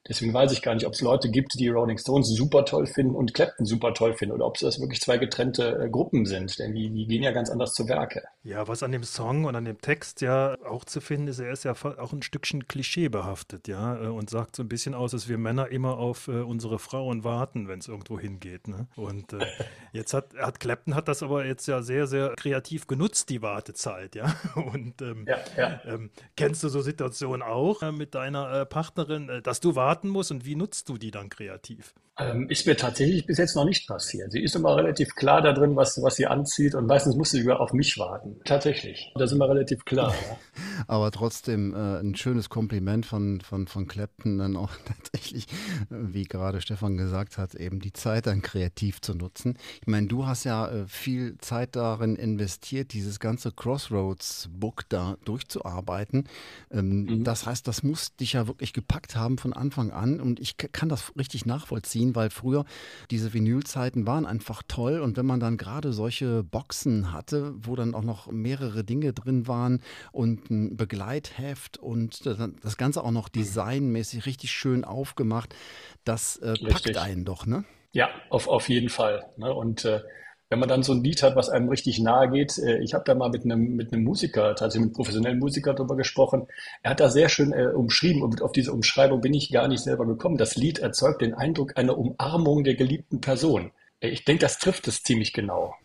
Deswegen 0.07 0.33
weiß 0.33 0.51
ich 0.53 0.61
gar 0.61 0.73
nicht, 0.73 0.85
ob 0.85 0.93
es 0.93 1.01
Leute 1.01 1.29
gibt, 1.29 1.59
die 1.59 1.67
Rolling 1.67 1.97
Stones 1.97 2.29
super 2.29 2.65
toll 2.65 2.85
finden 2.85 3.15
und 3.15 3.33
Clapton 3.33 3.65
super 3.65 3.93
toll 3.93 4.13
finden 4.13 4.35
oder 4.35 4.45
ob 4.45 4.55
es 4.55 4.61
das 4.61 4.79
wirklich 4.79 5.01
zwei 5.01 5.17
getrennte 5.17 5.83
äh, 5.83 5.89
Gruppen 5.89 6.25
sind, 6.25 6.57
denn 6.59 6.73
die, 6.73 6.89
die 6.89 7.07
gehen 7.07 7.23
ja 7.23 7.31
ganz 7.31 7.49
anders 7.49 7.73
zu 7.73 7.87
Werke. 7.87 8.23
Ja, 8.43 8.67
was 8.67 8.83
an 8.83 8.91
dem 8.91 9.03
Song 9.03 9.45
und 9.45 9.55
an 9.55 9.65
dem 9.65 9.81
Text 9.81 10.21
ja 10.21 10.55
auch 10.65 10.85
zu 10.85 11.01
finden 11.01 11.27
ist, 11.27 11.39
er 11.39 11.51
ist 11.51 11.65
ja 11.65 11.73
auch 11.73 12.13
ein 12.13 12.21
Stückchen 12.21 12.67
klischeebehaftet, 12.67 13.67
ja, 13.67 14.01
äh, 14.01 14.07
und 14.07 14.29
sagt 14.29 14.55
so 14.55 14.63
ein 14.63 14.69
bisschen 14.69 14.93
aus, 14.93 15.11
dass 15.11 15.27
wir 15.27 15.37
Männer 15.37 15.69
immer 15.69 15.97
auf 15.97 16.27
äh, 16.27 16.41
unsere 16.41 16.79
Frauen 16.79 17.23
warten, 17.23 17.67
wenn 17.67 17.79
es 17.79 17.87
irgendwo 17.87 18.19
hingeht. 18.19 18.67
Ne? 18.67 18.87
Und 18.95 19.33
äh, 19.33 19.45
jetzt 19.91 20.13
hat, 20.13 20.33
hat 20.37 20.59
Clapton 20.59 20.95
hat 20.95 21.07
das 21.07 21.23
aber 21.23 21.45
jetzt 21.45 21.67
ja 21.67 21.81
sehr, 21.81 22.07
sehr 22.07 22.33
kreativ 22.37 22.87
genutzt, 22.87 23.29
die 23.29 23.41
Wartezeit, 23.41 24.15
ja. 24.15 24.33
Und 24.55 25.01
ähm, 25.01 25.25
ja, 25.27 25.37
ja. 25.57 25.81
Ähm, 25.85 26.11
kennst 26.35 26.63
du 26.63 26.69
so 26.69 26.81
Situationen 26.81 27.41
auch 27.41 27.81
äh, 27.81 27.91
mit 27.91 28.15
deiner 28.15 28.61
äh, 28.61 28.65
Partnerin, 28.65 29.41
dass 29.43 29.59
du 29.59 29.75
wartest? 29.75 29.96
Warten 29.97 30.09
muss 30.09 30.29
und 30.29 30.45
wie 30.45 30.55
nutzt 30.55 30.89
du 30.89 30.97
die 30.97 31.09
dann 31.09 31.29
kreativ? 31.29 31.95
Ähm, 32.19 32.49
ist 32.49 32.65
mir 32.65 32.75
tatsächlich 32.75 33.27
bis 33.27 33.37
jetzt 33.37 33.55
noch 33.55 33.65
nicht 33.65 33.87
passiert. 33.87 34.31
Sie 34.31 34.41
ist 34.41 34.55
immer 34.55 34.75
relativ 34.75 35.13
klar 35.13 35.39
da 35.43 35.53
drin, 35.53 35.75
was, 35.75 36.01
was 36.01 36.15
sie 36.15 36.25
anzieht 36.25 36.73
und 36.73 36.87
meistens 36.87 37.15
muss 37.15 37.29
sie 37.29 37.41
sogar 37.41 37.59
auf 37.59 37.73
mich 37.73 37.99
warten. 37.99 38.37
Tatsächlich. 38.43 39.11
Das 39.13 39.29
ist 39.29 39.35
immer 39.35 39.47
relativ 39.47 39.85
klar. 39.85 40.11
Ja. 40.11 40.37
Aber 40.87 41.11
trotzdem 41.11 41.75
äh, 41.75 41.99
ein 41.99 42.15
schönes 42.15 42.49
Kompliment 42.49 43.05
von, 43.05 43.41
von, 43.41 43.67
von 43.67 43.87
Clapton 43.87 44.39
dann 44.39 44.55
auch 44.55 44.71
tatsächlich, 44.85 45.45
wie 45.91 46.23
gerade 46.23 46.59
Stefan 46.61 46.97
gesagt 46.97 47.37
hat, 47.37 47.53
eben 47.53 47.79
die 47.79 47.93
Zeit 47.93 48.25
dann 48.25 48.41
kreativ 48.41 48.99
zu 49.01 49.13
nutzen. 49.13 49.55
Ich 49.81 49.87
meine, 49.87 50.07
du 50.07 50.25
hast 50.25 50.43
ja 50.43 50.67
äh, 50.67 50.87
viel 50.87 51.37
Zeit 51.37 51.75
darin 51.75 52.15
investiert, 52.15 52.93
dieses 52.93 53.19
ganze 53.19 53.51
Crossroads-Book 53.51 54.89
da 54.89 55.17
durchzuarbeiten. 55.23 56.27
Ähm, 56.71 57.03
mhm. 57.03 57.23
Das 57.23 57.45
heißt, 57.45 57.67
das 57.67 57.83
muss 57.83 58.15
dich 58.15 58.33
ja 58.33 58.47
wirklich 58.47 58.73
gepackt 58.73 59.15
haben 59.15 59.37
von 59.37 59.53
Anfang 59.53 59.86
an 59.91 60.21
und 60.21 60.39
ich 60.39 60.57
kann 60.57 60.89
das 60.89 61.11
richtig 61.17 61.45
nachvollziehen 61.45 61.87
ziehen, 61.87 62.15
weil 62.15 62.29
früher 62.29 62.65
diese 63.09 63.33
Vinylzeiten 63.33 64.05
waren 64.05 64.25
einfach 64.25 64.61
toll 64.67 64.99
und 64.99 65.17
wenn 65.17 65.25
man 65.25 65.39
dann 65.39 65.57
gerade 65.57 65.93
solche 65.93 66.43
Boxen 66.43 67.11
hatte, 67.11 67.53
wo 67.57 67.75
dann 67.75 67.95
auch 67.95 68.03
noch 68.03 68.27
mehrere 68.31 68.83
Dinge 68.83 69.13
drin 69.13 69.47
waren 69.47 69.81
und 70.11 70.49
ein 70.49 70.77
Begleitheft 70.77 71.77
und 71.77 72.25
das 72.25 72.77
Ganze 72.77 73.03
auch 73.03 73.11
noch 73.11 73.29
designmäßig 73.29 74.25
richtig 74.25 74.51
schön 74.51 74.83
aufgemacht, 74.83 75.55
das 76.03 76.37
äh, 76.37 76.53
packt 76.69 76.97
einen 76.97 77.25
doch, 77.25 77.45
ne? 77.45 77.63
Ja, 77.93 78.09
auf, 78.29 78.47
auf 78.47 78.69
jeden 78.69 78.89
Fall. 78.89 79.25
Ne? 79.37 79.51
Und 79.51 79.85
äh, 79.85 80.01
wenn 80.49 80.59
man 80.59 80.69
dann 80.69 80.83
so 80.83 80.93
ein 80.93 81.03
Lied 81.03 81.23
hat, 81.23 81.35
was 81.35 81.49
einem 81.49 81.67
richtig 81.69 81.99
nahe 81.99 82.29
geht, 82.29 82.57
äh, 82.57 82.79
ich 82.79 82.93
habe 82.93 83.03
da 83.05 83.15
mal 83.15 83.29
mit 83.29 83.43
einem, 83.43 83.75
mit 83.75 83.91
einem 83.91 84.03
Musiker, 84.03 84.55
tatsächlich 84.55 84.81
mit 84.81 84.89
einem 84.89 84.95
professionellen 84.95 85.39
Musiker 85.39 85.73
darüber 85.73 85.95
gesprochen, 85.95 86.47
er 86.83 86.91
hat 86.91 86.99
da 86.99 87.09
sehr 87.09 87.29
schön 87.29 87.51
äh, 87.51 87.67
umschrieben 87.67 88.21
und 88.21 88.41
auf 88.41 88.51
diese 88.51 88.71
Umschreibung 88.71 89.21
bin 89.21 89.33
ich 89.33 89.51
gar 89.51 89.67
nicht 89.67 89.83
selber 89.83 90.05
gekommen. 90.05 90.37
Das 90.37 90.55
Lied 90.55 90.79
erzeugt 90.79 91.21
den 91.21 91.33
Eindruck 91.33 91.77
einer 91.77 91.97
Umarmung 91.97 92.63
der 92.63 92.75
geliebten 92.75 93.19
Person. 93.19 93.71
Äh, 93.99 94.09
ich 94.09 94.25
denke, 94.25 94.41
das 94.41 94.59
trifft 94.59 94.87
es 94.87 95.03
ziemlich 95.03 95.33
genau. 95.33 95.75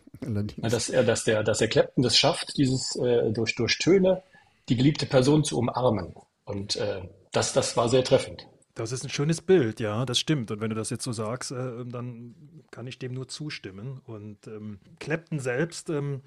Dass, 0.58 0.88
er, 0.88 1.02
dass, 1.02 1.24
der, 1.24 1.42
dass 1.42 1.58
der 1.58 1.68
Clapton 1.68 2.04
das 2.04 2.16
schafft, 2.16 2.56
dieses 2.56 2.94
äh, 2.96 3.32
durch, 3.32 3.54
durch 3.56 3.78
Töne 3.78 4.22
die 4.68 4.76
geliebte 4.76 5.06
Person 5.06 5.42
zu 5.42 5.58
umarmen. 5.58 6.14
Und 6.44 6.76
äh, 6.76 7.02
das, 7.32 7.52
das 7.52 7.76
war 7.76 7.88
sehr 7.88 8.04
treffend. 8.04 8.46
Das 8.74 8.90
ist 8.90 9.04
ein 9.04 9.10
schönes 9.10 9.42
Bild, 9.42 9.80
ja, 9.80 10.06
das 10.06 10.18
stimmt. 10.18 10.50
Und 10.50 10.60
wenn 10.60 10.70
du 10.70 10.76
das 10.76 10.88
jetzt 10.88 11.04
so 11.04 11.12
sagst, 11.12 11.52
äh, 11.52 11.84
dann 11.84 12.34
kann 12.70 12.86
ich 12.86 12.98
dem 12.98 13.12
nur 13.12 13.28
zustimmen. 13.28 14.00
Und 14.04 14.46
ähm, 14.46 14.78
Clapton 14.98 15.40
selbst 15.40 15.90
ähm, 15.90 16.22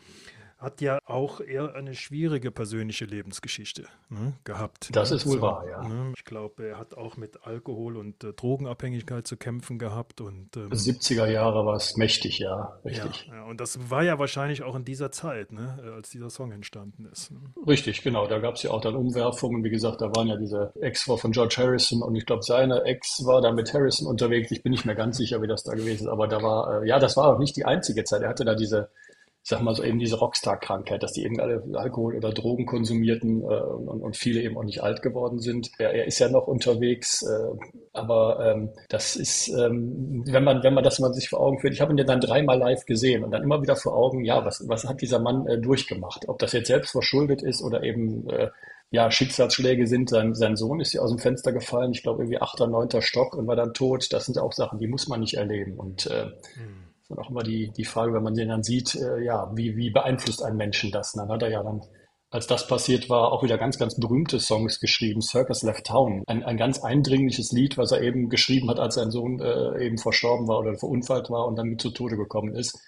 hat 0.57 0.81
ja 0.81 0.99
auch 1.05 1.41
eher 1.41 1.75
eine 1.75 1.95
schwierige 1.95 2.49
persönliche 2.49 3.05
Lebensgeschichte 3.05 3.87
ne, 4.09 4.33
gehabt. 4.45 4.95
Das 4.95 5.11
ist 5.11 5.25
wohl 5.25 5.35
so, 5.35 5.41
wahr, 5.41 5.65
ja. 5.69 5.87
Ne? 5.87 6.13
Ich 6.15 6.23
glaube, 6.23 6.65
er 6.65 6.79
hat 6.79 6.95
auch 6.95 7.17
mit 7.17 7.45
Alkohol 7.45 7.97
und 7.97 8.23
äh, 8.23 8.31
Drogenabhängigkeit 8.33 9.27
zu 9.27 9.35
kämpfen 9.35 9.79
gehabt. 9.79 10.21
Und, 10.21 10.55
ähm, 10.55 10.69
70er 10.71 11.27
Jahre 11.27 11.65
war 11.65 11.75
es 11.75 11.97
mächtig, 11.97 12.39
ja, 12.39 12.79
richtig. 12.85 13.27
Ja, 13.27 13.35
ja, 13.35 13.43
und 13.43 13.59
das 13.59 13.89
war 13.89 14.03
ja 14.03 14.17
wahrscheinlich 14.17 14.63
auch 14.63 14.75
in 14.75 14.85
dieser 14.85 15.11
Zeit, 15.11 15.51
ne, 15.51 15.77
äh, 15.83 15.89
als 15.89 16.09
dieser 16.09 16.29
Song 16.29 16.51
entstanden 16.53 17.05
ist. 17.11 17.31
Ne? 17.31 17.39
Richtig, 17.67 18.01
genau. 18.01 18.27
Da 18.27 18.39
gab 18.39 18.55
es 18.55 18.63
ja 18.63 18.71
auch 18.71 18.81
dann 18.81 18.95
Umwerfungen. 18.95 19.63
Wie 19.63 19.69
gesagt, 19.69 20.01
da 20.01 20.15
waren 20.15 20.27
ja 20.27 20.37
diese 20.37 20.71
Ex-Frau 20.79 21.17
von 21.17 21.31
George 21.31 21.55
Harrison 21.57 22.01
und 22.01 22.15
ich 22.15 22.25
glaube, 22.25 22.43
seine 22.43 22.83
Ex 22.83 23.25
war 23.25 23.41
da 23.41 23.51
mit 23.51 23.73
Harrison 23.73 24.07
unterwegs. 24.07 24.51
Ich 24.51 24.63
bin 24.63 24.71
nicht 24.71 24.85
mehr 24.85 24.95
ganz 24.95 25.17
sicher, 25.17 25.41
wie 25.41 25.47
das 25.47 25.63
da 25.63 25.73
gewesen 25.73 26.05
ist, 26.05 26.09
aber 26.09 26.27
da 26.27 26.41
war, 26.41 26.81
äh, 26.81 26.87
ja, 26.87 26.97
das 26.97 27.17
war 27.17 27.27
auch 27.27 27.39
nicht 27.39 27.57
die 27.57 27.65
einzige 27.65 28.05
Zeit. 28.05 28.21
Er 28.21 28.29
hatte 28.29 28.45
da 28.45 28.55
diese 28.55 28.89
ich 29.45 29.49
sag 29.49 29.61
mal 29.61 29.75
so 29.75 29.83
eben 29.83 29.99
diese 29.99 30.17
Rockstar-Krankheit, 30.17 31.03
dass 31.03 31.13
die 31.13 31.23
eben 31.23 31.39
alle 31.39 31.63
Alkohol 31.75 32.15
oder 32.15 32.31
Drogen 32.31 32.65
konsumierten 32.65 33.43
äh, 33.43 33.45
und, 33.45 34.01
und, 34.01 34.17
viele 34.17 34.41
eben 34.41 34.57
auch 34.57 34.63
nicht 34.63 34.81
alt 34.81 35.03
geworden 35.03 35.37
sind. 35.37 35.69
Er, 35.77 35.93
er 35.93 36.05
ist 36.05 36.17
ja 36.17 36.29
noch 36.29 36.47
unterwegs, 36.47 37.21
äh, 37.21 37.55
aber 37.93 38.39
ähm, 38.43 38.71
das 38.89 39.15
ist, 39.15 39.49
ähm, 39.49 40.23
wenn 40.25 40.43
man 40.43 40.63
wenn 40.63 40.73
man 40.73 40.83
das 40.83 40.97
mal 40.97 41.13
sich 41.13 41.29
vor 41.29 41.41
Augen 41.41 41.59
führt, 41.59 41.75
ich 41.75 41.81
habe 41.81 41.93
ihn 41.93 41.97
ja 41.99 42.05
dann 42.05 42.21
dreimal 42.21 42.57
live 42.57 42.87
gesehen 42.87 43.23
und 43.23 43.29
dann 43.29 43.43
immer 43.43 43.61
wieder 43.61 43.75
vor 43.75 43.95
Augen, 43.95 44.25
ja, 44.25 44.43
was 44.43 44.67
was 44.67 44.85
hat 44.85 45.01
dieser 45.01 45.19
Mann 45.19 45.45
äh, 45.45 45.61
durchgemacht? 45.61 46.27
Ob 46.27 46.39
das 46.39 46.53
jetzt 46.53 46.67
selbst 46.67 46.89
verschuldet 46.89 47.43
ist 47.43 47.61
oder 47.61 47.83
eben 47.83 48.27
äh, 48.31 48.49
ja, 48.89 49.11
Schicksalsschläge 49.11 49.85
sind, 49.85 50.09
sein, 50.09 50.33
sein 50.33 50.55
Sohn 50.55 50.79
ist 50.79 50.93
ja 50.93 51.01
aus 51.01 51.11
dem 51.11 51.19
Fenster 51.19 51.51
gefallen, 51.51 51.91
ich 51.91 52.01
glaube 52.01 52.23
irgendwie 52.23 52.41
achter, 52.41 52.65
neunter 52.65 53.03
Stock 53.03 53.35
und 53.35 53.45
war 53.45 53.55
dann 53.55 53.75
tot. 53.75 54.11
Das 54.11 54.25
sind 54.25 54.39
auch 54.39 54.53
Sachen, 54.53 54.79
die 54.79 54.87
muss 54.87 55.07
man 55.07 55.19
nicht 55.19 55.35
erleben. 55.35 55.77
Und 55.77 56.07
äh, 56.07 56.31
hm 56.55 56.84
ist 57.09 57.17
auch 57.17 57.29
immer 57.29 57.43
die, 57.43 57.71
die 57.71 57.85
Frage, 57.85 58.13
wenn 58.13 58.23
man 58.23 58.33
den 58.33 58.49
dann 58.49 58.63
sieht, 58.63 58.95
äh, 58.95 59.23
ja, 59.23 59.51
wie, 59.55 59.75
wie 59.75 59.91
beeinflusst 59.91 60.43
einen 60.43 60.57
Menschen 60.57 60.91
das? 60.91 61.13
Und 61.13 61.21
dann 61.21 61.29
hat 61.29 61.43
er 61.43 61.51
ja 61.51 61.63
dann, 61.63 61.81
als 62.31 62.47
das 62.47 62.67
passiert 62.67 63.09
war, 63.09 63.31
auch 63.31 63.43
wieder 63.43 63.57
ganz, 63.57 63.77
ganz 63.77 63.95
berühmte 63.99 64.39
Songs 64.39 64.79
geschrieben. 64.79 65.21
Circus 65.21 65.61
Left 65.63 65.85
Town, 65.85 66.23
ein, 66.27 66.43
ein 66.43 66.57
ganz 66.57 66.83
eindringliches 66.83 67.51
Lied, 67.51 67.77
was 67.77 67.91
er 67.91 68.01
eben 68.01 68.29
geschrieben 68.29 68.69
hat, 68.69 68.79
als 68.79 68.95
sein 68.95 69.11
Sohn 69.11 69.39
äh, 69.39 69.85
eben 69.85 69.97
verstorben 69.97 70.47
war 70.47 70.59
oder 70.59 70.75
verunfallt 70.77 71.29
war 71.29 71.45
und 71.45 71.55
dann 71.57 71.67
mit 71.67 71.81
zu 71.81 71.91
Tode 71.91 72.17
gekommen 72.17 72.55
ist. 72.55 72.79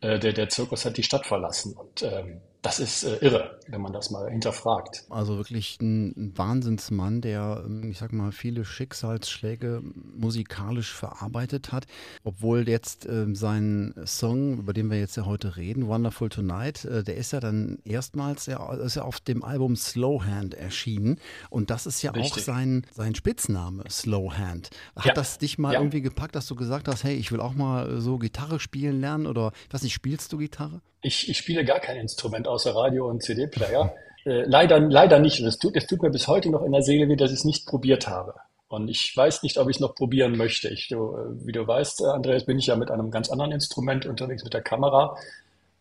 Äh, 0.00 0.18
der, 0.18 0.32
der 0.32 0.48
Zirkus 0.48 0.84
hat 0.84 0.96
die 0.96 1.02
Stadt 1.02 1.26
verlassen. 1.26 1.74
Und 1.76 2.02
ähm, 2.02 2.40
das 2.66 2.80
ist 2.80 3.04
äh, 3.04 3.16
irre, 3.24 3.60
wenn 3.68 3.80
man 3.80 3.92
das 3.92 4.10
mal 4.10 4.28
hinterfragt. 4.28 5.04
Also 5.08 5.36
wirklich 5.36 5.80
ein, 5.80 6.32
Wahnsinnsmann, 6.36 7.20
der, 7.20 7.62
ähm, 7.64 7.88
ich 7.88 7.98
sag 7.98 8.12
mal, 8.12 8.32
viele 8.32 8.64
Schicksalsschläge 8.64 9.82
musikalisch 10.16 10.92
verarbeitet 10.92 11.70
hat. 11.70 11.86
Obwohl 12.24 12.68
jetzt 12.68 13.06
äh, 13.06 13.26
sein 13.34 13.94
Song, 14.04 14.58
über 14.58 14.72
den 14.72 14.90
wir 14.90 14.98
jetzt 14.98 15.16
ja 15.16 15.26
heute 15.26 15.56
reden, 15.56 15.86
Wonderful 15.86 16.28
Tonight, 16.28 16.84
äh, 16.84 17.04
der 17.04 17.16
ist 17.16 17.32
ja 17.32 17.38
dann 17.38 17.78
erstmals 17.84 18.46
ja, 18.46 18.74
ist 18.74 18.96
ja 18.96 19.02
auf 19.02 19.20
dem 19.20 19.44
Album 19.44 19.76
Slowhand 19.76 20.54
erschienen. 20.54 21.20
Und 21.50 21.70
das 21.70 21.86
ist 21.86 22.02
ja 22.02 22.10
Richtig. 22.10 22.32
auch 22.32 22.38
sein, 22.38 22.84
sein 22.92 23.14
Spitzname, 23.14 23.84
Slowhand. 23.88 24.70
Hat 24.96 25.04
ja. 25.04 25.14
das 25.14 25.38
dich 25.38 25.56
mal 25.56 25.74
ja. 25.74 25.78
irgendwie 25.78 26.02
gepackt, 26.02 26.34
dass 26.34 26.48
du 26.48 26.56
gesagt 26.56 26.88
hast, 26.88 27.04
hey, 27.04 27.14
ich 27.14 27.30
will 27.30 27.40
auch 27.40 27.54
mal 27.54 28.00
so 28.00 28.18
Gitarre 28.18 28.58
spielen 28.58 29.00
lernen? 29.00 29.28
Oder 29.28 29.52
was 29.70 29.82
nicht, 29.82 29.94
spielst 29.94 30.32
du 30.32 30.38
Gitarre? 30.38 30.80
Ich, 31.02 31.28
ich 31.28 31.36
spiele 31.36 31.64
gar 31.64 31.80
kein 31.80 31.96
Instrument 31.96 32.48
außer 32.48 32.74
Radio 32.74 33.08
und 33.08 33.22
CD-Player. 33.22 33.94
Äh, 34.24 34.42
leider, 34.46 34.80
leider 34.80 35.18
nicht. 35.18 35.40
es 35.40 35.58
tut, 35.58 35.76
es 35.76 35.86
tut 35.86 36.02
mir 36.02 36.10
bis 36.10 36.26
heute 36.26 36.50
noch 36.50 36.62
in 36.62 36.72
der 36.72 36.82
Seele 36.82 37.08
weh, 37.08 37.16
dass 37.16 37.30
ich 37.30 37.38
es 37.38 37.44
nicht 37.44 37.66
probiert 37.66 38.08
habe. 38.08 38.34
Und 38.68 38.88
ich 38.88 39.16
weiß 39.16 39.42
nicht, 39.44 39.58
ob 39.58 39.68
ich 39.68 39.76
es 39.76 39.80
noch 39.80 39.94
probieren 39.94 40.36
möchte. 40.36 40.68
Ich, 40.68 40.88
du, 40.88 41.16
wie 41.44 41.52
du 41.52 41.66
weißt, 41.66 42.00
äh, 42.00 42.06
Andreas, 42.06 42.44
bin 42.44 42.58
ich 42.58 42.66
ja 42.66 42.76
mit 42.76 42.90
einem 42.90 43.10
ganz 43.10 43.30
anderen 43.30 43.52
Instrument 43.52 44.06
unterwegs, 44.06 44.42
mit 44.42 44.54
der 44.54 44.62
Kamera. 44.62 45.16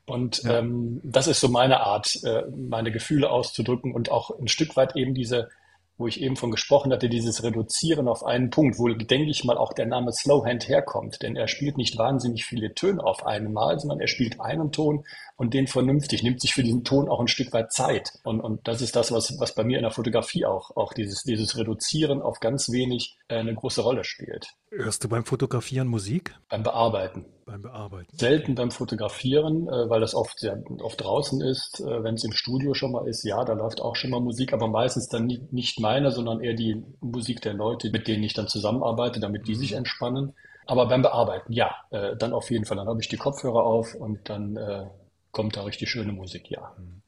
Und 0.05 0.43
ja. 0.43 0.59
ähm, 0.59 1.01
das 1.03 1.27
ist 1.27 1.39
so 1.39 1.49
meine 1.49 1.81
Art, 1.81 2.23
äh, 2.23 2.43
meine 2.55 2.91
Gefühle 2.91 3.31
auszudrücken 3.31 3.93
und 3.93 4.11
auch 4.11 4.29
ein 4.39 4.47
Stück 4.47 4.75
weit 4.75 4.95
eben 4.95 5.15
diese 5.15 5.49
wo 5.97 6.07
ich 6.07 6.21
eben 6.21 6.35
von 6.35 6.51
gesprochen 6.51 6.91
hatte, 6.91 7.07
dieses 7.07 7.43
Reduzieren 7.43 8.07
auf 8.07 8.25
einen 8.25 8.49
Punkt, 8.49 8.77
wo, 8.77 8.87
denke 8.89 9.29
ich 9.29 9.43
mal, 9.45 9.57
auch 9.57 9.73
der 9.73 9.85
Name 9.85 10.11
Slowhand 10.11 10.67
herkommt. 10.67 11.21
Denn 11.21 11.35
er 11.35 11.47
spielt 11.47 11.77
nicht 11.77 11.97
wahnsinnig 11.97 12.45
viele 12.45 12.73
Töne 12.73 13.03
auf 13.03 13.25
einmal, 13.25 13.79
sondern 13.79 14.01
er 14.01 14.07
spielt 14.07 14.41
einen 14.41 14.71
Ton 14.71 15.05
und 15.37 15.53
den 15.53 15.67
vernünftig, 15.67 16.23
nimmt 16.23 16.41
sich 16.41 16.53
für 16.53 16.63
diesen 16.63 16.83
Ton 16.83 17.09
auch 17.09 17.19
ein 17.19 17.27
Stück 17.27 17.53
weit 17.53 17.71
Zeit. 17.71 18.11
Und, 18.23 18.41
und 18.41 18.67
das 18.67 18.81
ist 18.81 18.95
das, 18.95 19.11
was, 19.11 19.39
was 19.39 19.55
bei 19.55 19.63
mir 19.63 19.77
in 19.77 19.83
der 19.83 19.91
Fotografie 19.91 20.45
auch, 20.45 20.75
auch 20.75 20.93
dieses, 20.93 21.23
dieses 21.23 21.57
Reduzieren 21.57 22.21
auf 22.21 22.39
ganz 22.39 22.71
wenig 22.71 23.17
äh, 23.27 23.35
eine 23.35 23.53
große 23.53 23.81
Rolle 23.81 24.03
spielt. 24.03 24.47
Hörst 24.77 25.03
du 25.03 25.09
beim 25.09 25.23
Fotografieren 25.23 25.87
Musik? 25.87 26.35
Beim 26.49 26.63
Bearbeiten. 26.63 27.25
Beim 27.45 27.61
Bearbeiten. 27.61 28.17
Selten 28.17 28.55
beim 28.55 28.71
Fotografieren, 28.71 29.67
äh, 29.69 29.89
weil 29.89 30.01
das 30.01 30.13
oft 30.13 30.37
sehr 30.39 30.61
oft 30.81 31.01
draußen 31.01 31.41
ist. 31.41 31.79
Äh, 31.79 32.03
Wenn 32.03 32.15
es 32.15 32.23
im 32.23 32.33
Studio 32.33 32.73
schon 32.73 32.91
mal 32.91 33.07
ist, 33.07 33.23
ja, 33.23 33.45
da 33.45 33.53
läuft 33.53 33.81
auch 33.81 33.95
schon 33.95 34.09
mal 34.09 34.19
Musik, 34.19 34.51
aber 34.51 34.67
meistens 34.67 35.07
dann 35.07 35.27
nicht 35.51 35.79
meine, 35.79 36.11
sondern 36.11 36.41
eher 36.41 36.55
die 36.55 36.83
Musik 36.99 37.41
der 37.41 37.53
Leute, 37.53 37.89
mit 37.89 38.07
denen 38.07 38.23
ich 38.23 38.33
dann 38.33 38.47
zusammenarbeite, 38.47 39.19
damit 39.19 39.47
die 39.47 39.55
sich 39.55 39.71
mhm. 39.71 39.77
entspannen. 39.77 40.33
Aber 40.65 40.87
beim 40.87 41.03
Bearbeiten, 41.03 41.53
ja, 41.53 41.73
äh, 41.91 42.17
dann 42.17 42.33
auf 42.33 42.51
jeden 42.51 42.65
Fall. 42.65 42.77
Dann 42.77 42.87
habe 42.87 42.99
ich 42.99 43.07
die 43.07 43.17
Kopfhörer 43.17 43.63
auf 43.63 43.95
und 43.95 44.29
dann 44.29 44.89
kommt 45.31 45.57
da 45.57 45.63
richtig 45.63 45.89
schöne 45.89 46.11
Musik, 46.11 46.49
ja. 46.49 46.73
Mhm. 46.77 47.01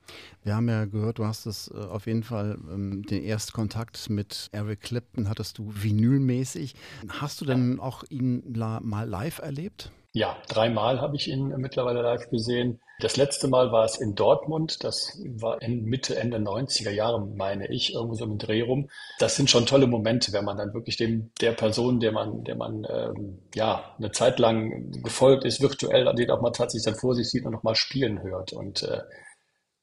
Wir 0.44 0.56
haben 0.56 0.70
ja 0.70 0.86
gehört, 0.86 1.20
du 1.20 1.26
hast 1.26 1.46
es 1.46 1.70
äh, 1.70 1.78
auf 1.78 2.08
jeden 2.08 2.24
Fall 2.24 2.58
ähm, 2.72 3.04
den 3.04 3.24
Erstkontakt 3.24 4.10
mit 4.10 4.50
Eric 4.52 4.82
Clapton 4.82 5.30
hattest 5.30 5.58
du 5.58 5.72
vinylmäßig. 5.74 6.76
Hast 7.10 7.42
du 7.42 7.46
denn 7.46 7.80
auch 7.80 8.04
ihn 8.10 8.44
mal 8.54 9.08
live 9.08 9.40
erlebt? 9.40 9.92
Ja, 10.14 10.36
dreimal 10.48 11.00
habe 11.00 11.16
ich 11.16 11.28
ihn 11.28 11.50
mittlerweile 11.58 12.02
live 12.02 12.30
gesehen. 12.30 12.80
Das 13.00 13.18
letzte 13.18 13.48
Mal 13.48 13.72
war 13.72 13.86
es 13.86 14.00
in 14.00 14.16
Dortmund. 14.16 14.84
Das 14.84 15.22
war 15.36 15.62
in 15.62 15.84
Mitte, 15.84 16.18
Ende 16.18 16.38
90er 16.38 16.90
Jahre, 16.90 17.24
meine 17.24 17.68
ich, 17.72 17.94
irgendwo 17.94 18.16
so 18.16 18.26
im 18.26 18.40
Dreh 18.40 18.62
rum. 18.62 18.90
Das 19.20 19.36
sind 19.36 19.52
schon 19.52 19.68
tolle 19.68 19.86
Momente, 19.86 20.34
wenn 20.34 20.46
man 20.46 20.58
dann 20.58 20.74
wirklich 20.74 20.98
dem, 20.98 21.30
der 21.40 21.52
Person, 21.52 22.00
der 22.00 22.12
man, 22.12 22.44
der 22.44 22.56
man, 22.56 22.88
ähm, 22.90 23.38
ja, 23.54 23.94
eine 24.00 24.12
Zeit 24.12 24.40
lang 24.40 24.90
gefolgt 25.04 25.46
ist, 25.46 25.62
virtuell, 25.62 26.12
den 26.16 26.32
auch 26.32 26.42
mal 26.42 26.50
tatsächlich 26.50 26.86
dann 26.86 27.00
vor 27.00 27.14
sich 27.14 27.30
sieht 27.30 27.46
und 27.46 27.52
nochmal 27.52 27.76
spielen 27.76 28.24
hört. 28.24 28.54
Und 28.54 28.82
äh, 28.82 29.02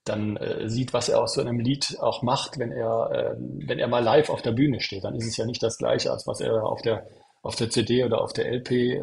dann 0.05 0.37
äh, 0.37 0.69
sieht, 0.69 0.93
was 0.93 1.09
er 1.09 1.23
aus 1.23 1.35
so 1.35 1.41
einem 1.41 1.59
Lied 1.59 1.97
auch 2.01 2.23
macht, 2.23 2.59
wenn 2.59 2.73
er, 2.73 3.11
äh, 3.11 3.37
wenn 3.39 3.79
er 3.79 3.89
mal 3.89 4.03
live 4.03 4.31
auf 4.31 4.43
der 4.43 4.53
Bühne 4.53 4.81
steht. 4.81 5.05
Dann 5.05 5.15
ist 5.15 5.27
es 5.27 5.37
ja 5.37 5.47
nicht 5.47 5.63
das 5.63 5.79
Gleiche, 5.79 6.11
als 6.11 6.27
was 6.27 6.41
er 6.41 6.65
auf 6.65 6.83
der 6.83 7.07
auf 7.45 7.57
der 7.57 7.69
CD 7.69 8.05
oder 8.05 8.23
auf 8.23 8.33
der 8.33 8.51
LP 8.51 8.71
äh, 8.71 9.03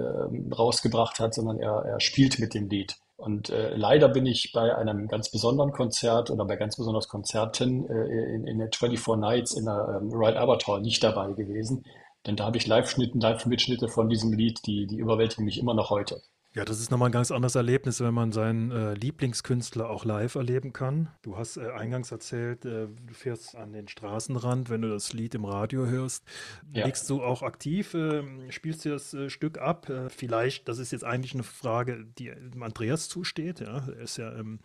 rausgebracht 0.52 1.20
hat, 1.20 1.36
sondern 1.36 1.60
er, 1.60 1.84
er 1.86 2.00
spielt 2.00 2.40
mit 2.40 2.56
dem 2.56 2.70
Lied. 2.70 2.96
Und 3.16 3.52
äh, 3.52 3.76
leider 3.76 4.10
bin 4.10 4.26
ich 4.26 4.52
bei 4.52 4.76
einem 4.76 5.08
ganz 5.08 5.30
besonderen 5.30 5.72
Konzert 5.72 6.32
oder 6.32 6.44
bei 6.44 6.56
ganz 6.56 6.76
besonders 6.76 7.08
Konzerten 7.08 7.88
äh, 7.88 8.34
in, 8.34 8.48
in 8.48 8.58
der 8.58 8.70
24 8.74 9.18
Nights 9.18 9.54
in 9.54 9.66
der 9.66 10.00
ähm, 10.02 10.12
Royal 10.12 10.38
Albert 10.38 10.66
Hall 10.66 10.82
nicht 10.82 11.04
dabei 11.04 11.34
gewesen. 11.34 11.86
Denn 12.26 12.36
da 12.36 12.46
habe 12.46 12.58
ich 12.58 12.66
Live-Schnitte, 12.66 13.20
Live-Mitschnitte 13.20 13.90
von 13.90 14.10
diesem 14.10 14.34
Lied, 14.34 14.66
die, 14.66 14.88
die 14.88 14.98
überwältigen 14.98 15.46
mich 15.46 15.60
immer 15.60 15.76
noch 15.76 15.92
heute. 15.92 16.24
Ja, 16.54 16.66
das 16.66 16.82
ist 16.82 16.92
nochmal 16.92 17.08
ein 17.08 17.14
ganz 17.14 17.32
anderes 17.32 17.56
Erlebnis, 17.56 18.02
wenn 18.02 18.14
man 18.14 18.34
seinen 18.34 18.72
äh, 18.72 18.94
Lieblingskünstler 18.94 19.90
auch 19.90 20.04
live 20.04 20.36
erleben 20.36 20.74
kann. 20.74 21.08
Du 21.22 21.38
hast 21.38 21.56
äh, 21.56 21.72
eingangs 21.72 22.12
erzählt, 22.12 22.66
äh, 22.66 22.88
du 22.88 23.14
fährst 23.14 23.56
an 23.56 23.72
den 23.72 23.88
Straßenrand, 23.88 24.70
wenn 24.70 24.82
du 24.82 24.90
das 24.90 25.14
Lied 25.14 25.34
im 25.34 25.46
Radio 25.46 25.86
hörst. 25.86 26.26
Ja. 26.74 26.86
Legst 26.86 27.10
du 27.10 27.24
auch 27.24 27.42
aktiv, 27.42 27.94
ähm, 27.94 28.52
spielst 28.52 28.84
du 28.84 28.90
das 28.90 29.14
äh, 29.14 29.30
Stück 29.30 29.60
ab? 29.60 29.88
Äh, 29.88 30.10
vielleicht, 30.10 30.68
das 30.68 30.78
ist 30.78 30.92
jetzt 30.92 31.06
eigentlich 31.06 31.34
eine 31.34 31.44
Frage, 31.44 32.06
die 32.20 32.34
Andreas 32.60 33.08
zusteht. 33.08 33.62
Ja? 33.62 33.88
Er 33.88 34.02
ist 34.02 34.18
ja 34.18 34.34
ähm, 34.34 34.60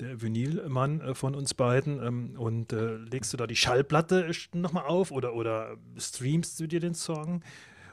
der 0.00 0.22
Vinylmann 0.22 1.02
äh, 1.02 1.14
von 1.14 1.34
uns 1.34 1.52
beiden. 1.52 2.02
Ähm, 2.02 2.36
und 2.38 2.72
legst 2.72 3.32
du 3.32 3.36
da 3.36 3.46
die 3.46 3.56
Schallplatte 3.56 4.30
nochmal 4.54 4.86
auf 4.86 5.10
oder, 5.10 5.34
oder 5.34 5.76
streamst 5.98 6.58
du 6.58 6.66
dir 6.66 6.80
den 6.80 6.94
Song? 6.94 7.42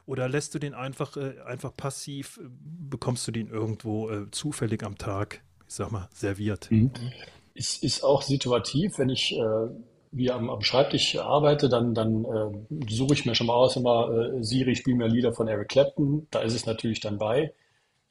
Oder 0.05 0.29
lässt 0.29 0.53
du 0.53 0.59
den 0.59 0.73
einfach, 0.73 1.17
äh, 1.17 1.41
einfach 1.45 1.75
passiv, 1.75 2.37
äh, 2.37 2.47
bekommst 2.89 3.27
du 3.27 3.31
den 3.31 3.49
irgendwo 3.49 4.09
äh, 4.09 4.29
zufällig 4.31 4.83
am 4.83 4.97
Tag, 4.97 5.41
ich 5.67 5.73
sag 5.73 5.91
mal, 5.91 6.09
serviert? 6.13 6.69
Mhm. 6.69 6.91
Ist, 7.53 7.83
ist 7.83 8.03
auch 8.03 8.21
situativ, 8.21 8.99
wenn 8.99 9.09
ich 9.09 9.35
äh, 9.35 9.67
wie 10.11 10.31
am, 10.31 10.49
am 10.49 10.61
Schreibtisch 10.61 11.17
arbeite, 11.17 11.69
dann, 11.69 11.93
dann 11.93 12.25
äh, 12.25 12.89
suche 12.89 13.13
ich 13.13 13.25
mir 13.25 13.35
schon 13.35 13.47
mal 13.47 13.55
aus, 13.55 13.75
immer 13.75 14.09
äh, 14.09 14.43
Siri, 14.43 14.75
spiel 14.75 14.95
mir 14.95 15.07
Lieder 15.07 15.33
von 15.33 15.47
Eric 15.47 15.69
Clapton, 15.69 16.27
da 16.31 16.39
ist 16.39 16.53
es 16.53 16.65
natürlich 16.65 16.99
dann 16.99 17.17
bei. 17.17 17.53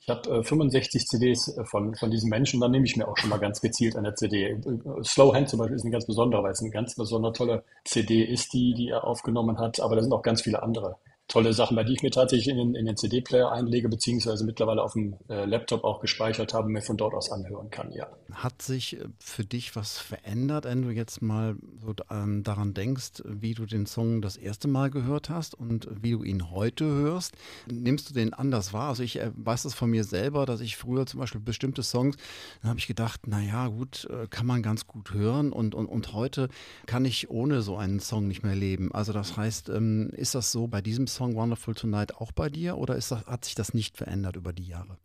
Ich 0.00 0.08
habe 0.08 0.40
äh, 0.40 0.42
65 0.42 1.06
CDs 1.06 1.58
von, 1.64 1.94
von 1.94 2.10
diesem 2.10 2.28
Menschen, 2.28 2.60
dann 2.60 2.72
nehme 2.72 2.84
ich 2.84 2.96
mir 2.96 3.08
auch 3.08 3.16
schon 3.16 3.30
mal 3.30 3.38
ganz 3.38 3.60
gezielt 3.60 3.96
eine 3.96 4.14
CD. 4.14 4.60
Slow 5.02 5.34
Hand 5.34 5.48
zum 5.48 5.60
Beispiel 5.60 5.76
ist 5.76 5.84
eine 5.84 5.92
ganz 5.92 6.06
besondere, 6.06 6.42
weil 6.42 6.52
es 6.52 6.60
eine 6.60 6.70
ganz 6.70 6.94
besonders 6.94 7.38
tolle 7.38 7.64
CD 7.84 8.22
ist, 8.22 8.52
die, 8.52 8.74
die 8.74 8.88
er 8.88 9.04
aufgenommen 9.04 9.58
hat, 9.58 9.80
aber 9.80 9.96
da 9.96 10.02
sind 10.02 10.12
auch 10.12 10.22
ganz 10.22 10.42
viele 10.42 10.62
andere 10.62 10.96
tolle 11.28 11.54
Sachen, 11.54 11.74
bei 11.74 11.84
die 11.84 11.94
ich 11.94 12.02
mir 12.02 12.10
tatsächlich 12.10 12.48
in 12.48 12.58
den, 12.58 12.74
in 12.74 12.84
den 12.84 12.96
CD-Player 12.96 13.50
einlege, 13.50 13.88
beziehungsweise 13.88 14.44
mittlerweile 14.44 14.82
auf 14.82 14.92
dem 14.92 15.16
äh, 15.28 15.46
Laptop 15.46 15.82
auch 15.82 16.00
gespeichert 16.00 16.52
habe, 16.52 16.68
mir 16.68 16.82
von 16.82 16.96
dort 16.96 17.14
aus 17.14 17.32
anhören 17.32 17.70
kann, 17.70 17.90
ja. 17.92 18.06
Hat 18.32 18.60
sich 18.60 19.00
äh, 19.00 19.06
für 19.18 19.44
dich 19.44 19.74
was 19.74 19.98
verändert, 19.98 20.64
wenn 20.64 20.82
du 20.82 20.90
jetzt 20.90 21.22
mal 21.22 21.56
so 21.80 21.94
ähm, 22.10 22.42
daran 22.42 22.74
denkst, 22.74 23.22
wie 23.24 23.54
du 23.54 23.64
den 23.64 23.86
Song 23.86 24.20
das 24.20 24.36
erste 24.36 24.68
Mal 24.68 24.90
gehört 24.90 25.30
hast 25.30 25.54
und 25.54 25.88
wie 26.02 26.12
du 26.12 26.22
ihn 26.22 26.50
heute 26.50 26.84
hörst? 26.84 27.32
Nimmst 27.72 28.10
du 28.10 28.14
den 28.14 28.34
anders 28.34 28.72
wahr? 28.72 28.90
Also 28.90 29.02
ich 29.02 29.18
äh, 29.18 29.30
weiß 29.34 29.62
das 29.62 29.72
von 29.74 29.90
mir 29.90 30.04
selber, 30.04 30.44
dass 30.44 30.60
ich 30.60 30.76
früher 30.76 31.06
zum 31.06 31.20
Beispiel 31.20 31.40
bestimmte 31.40 31.82
Songs, 31.82 32.16
dann 32.60 32.68
habe 32.68 32.78
ich 32.78 32.86
gedacht, 32.86 33.26
naja, 33.26 33.68
gut, 33.68 34.06
äh, 34.10 34.26
kann 34.28 34.46
man 34.46 34.62
ganz 34.62 34.86
gut 34.86 35.12
hören 35.14 35.52
und, 35.52 35.74
und, 35.74 35.86
und 35.86 36.12
heute 36.12 36.48
kann 36.84 37.06
ich 37.06 37.30
ohne 37.30 37.62
so 37.62 37.76
einen 37.76 38.00
Song 38.00 38.28
nicht 38.28 38.42
mehr 38.42 38.54
leben. 38.54 38.92
Also 38.92 39.14
das 39.14 39.38
heißt, 39.38 39.70
ähm, 39.70 40.10
ist 40.10 40.34
das 40.34 40.52
so 40.52 40.66
bei 40.66 40.82
diesem 40.82 41.06
Song 41.06 41.13
Wonderful 41.21 41.75
Tonight 41.75 42.16
auch 42.16 42.33
bei 42.33 42.49
dir 42.49 42.76
oder 42.76 42.97
ist 42.97 43.11
das, 43.11 43.26
hat 43.26 43.44
sich 43.44 43.54
das 43.54 43.75
nicht 43.75 43.97
verändert 43.97 44.37
über 44.37 44.52
die 44.52 44.66
Jahre? 44.66 44.99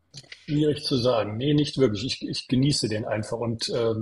Schwierig 0.45 0.83
zu 0.83 0.97
sagen. 0.97 1.37
Nee, 1.37 1.53
nicht 1.53 1.77
wirklich. 1.77 2.05
Ich, 2.05 2.27
ich 2.27 2.47
genieße 2.47 2.89
den 2.89 3.05
einfach 3.05 3.37
und 3.37 3.69
äh, 3.69 3.93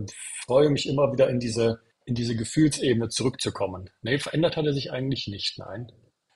freue 0.46 0.70
mich 0.70 0.88
immer 0.88 1.12
wieder 1.12 1.30
in 1.30 1.40
diese, 1.40 1.80
in 2.06 2.16
diese 2.16 2.36
Gefühlsebene 2.36 3.10
zurückzukommen. 3.10 3.90
Nee, 4.02 4.20
verändert 4.20 4.58
hat 4.58 4.66
er 4.66 4.74
sich 4.74 4.92
eigentlich 4.92 5.28
nicht, 5.28 5.58
nein. 5.60 5.92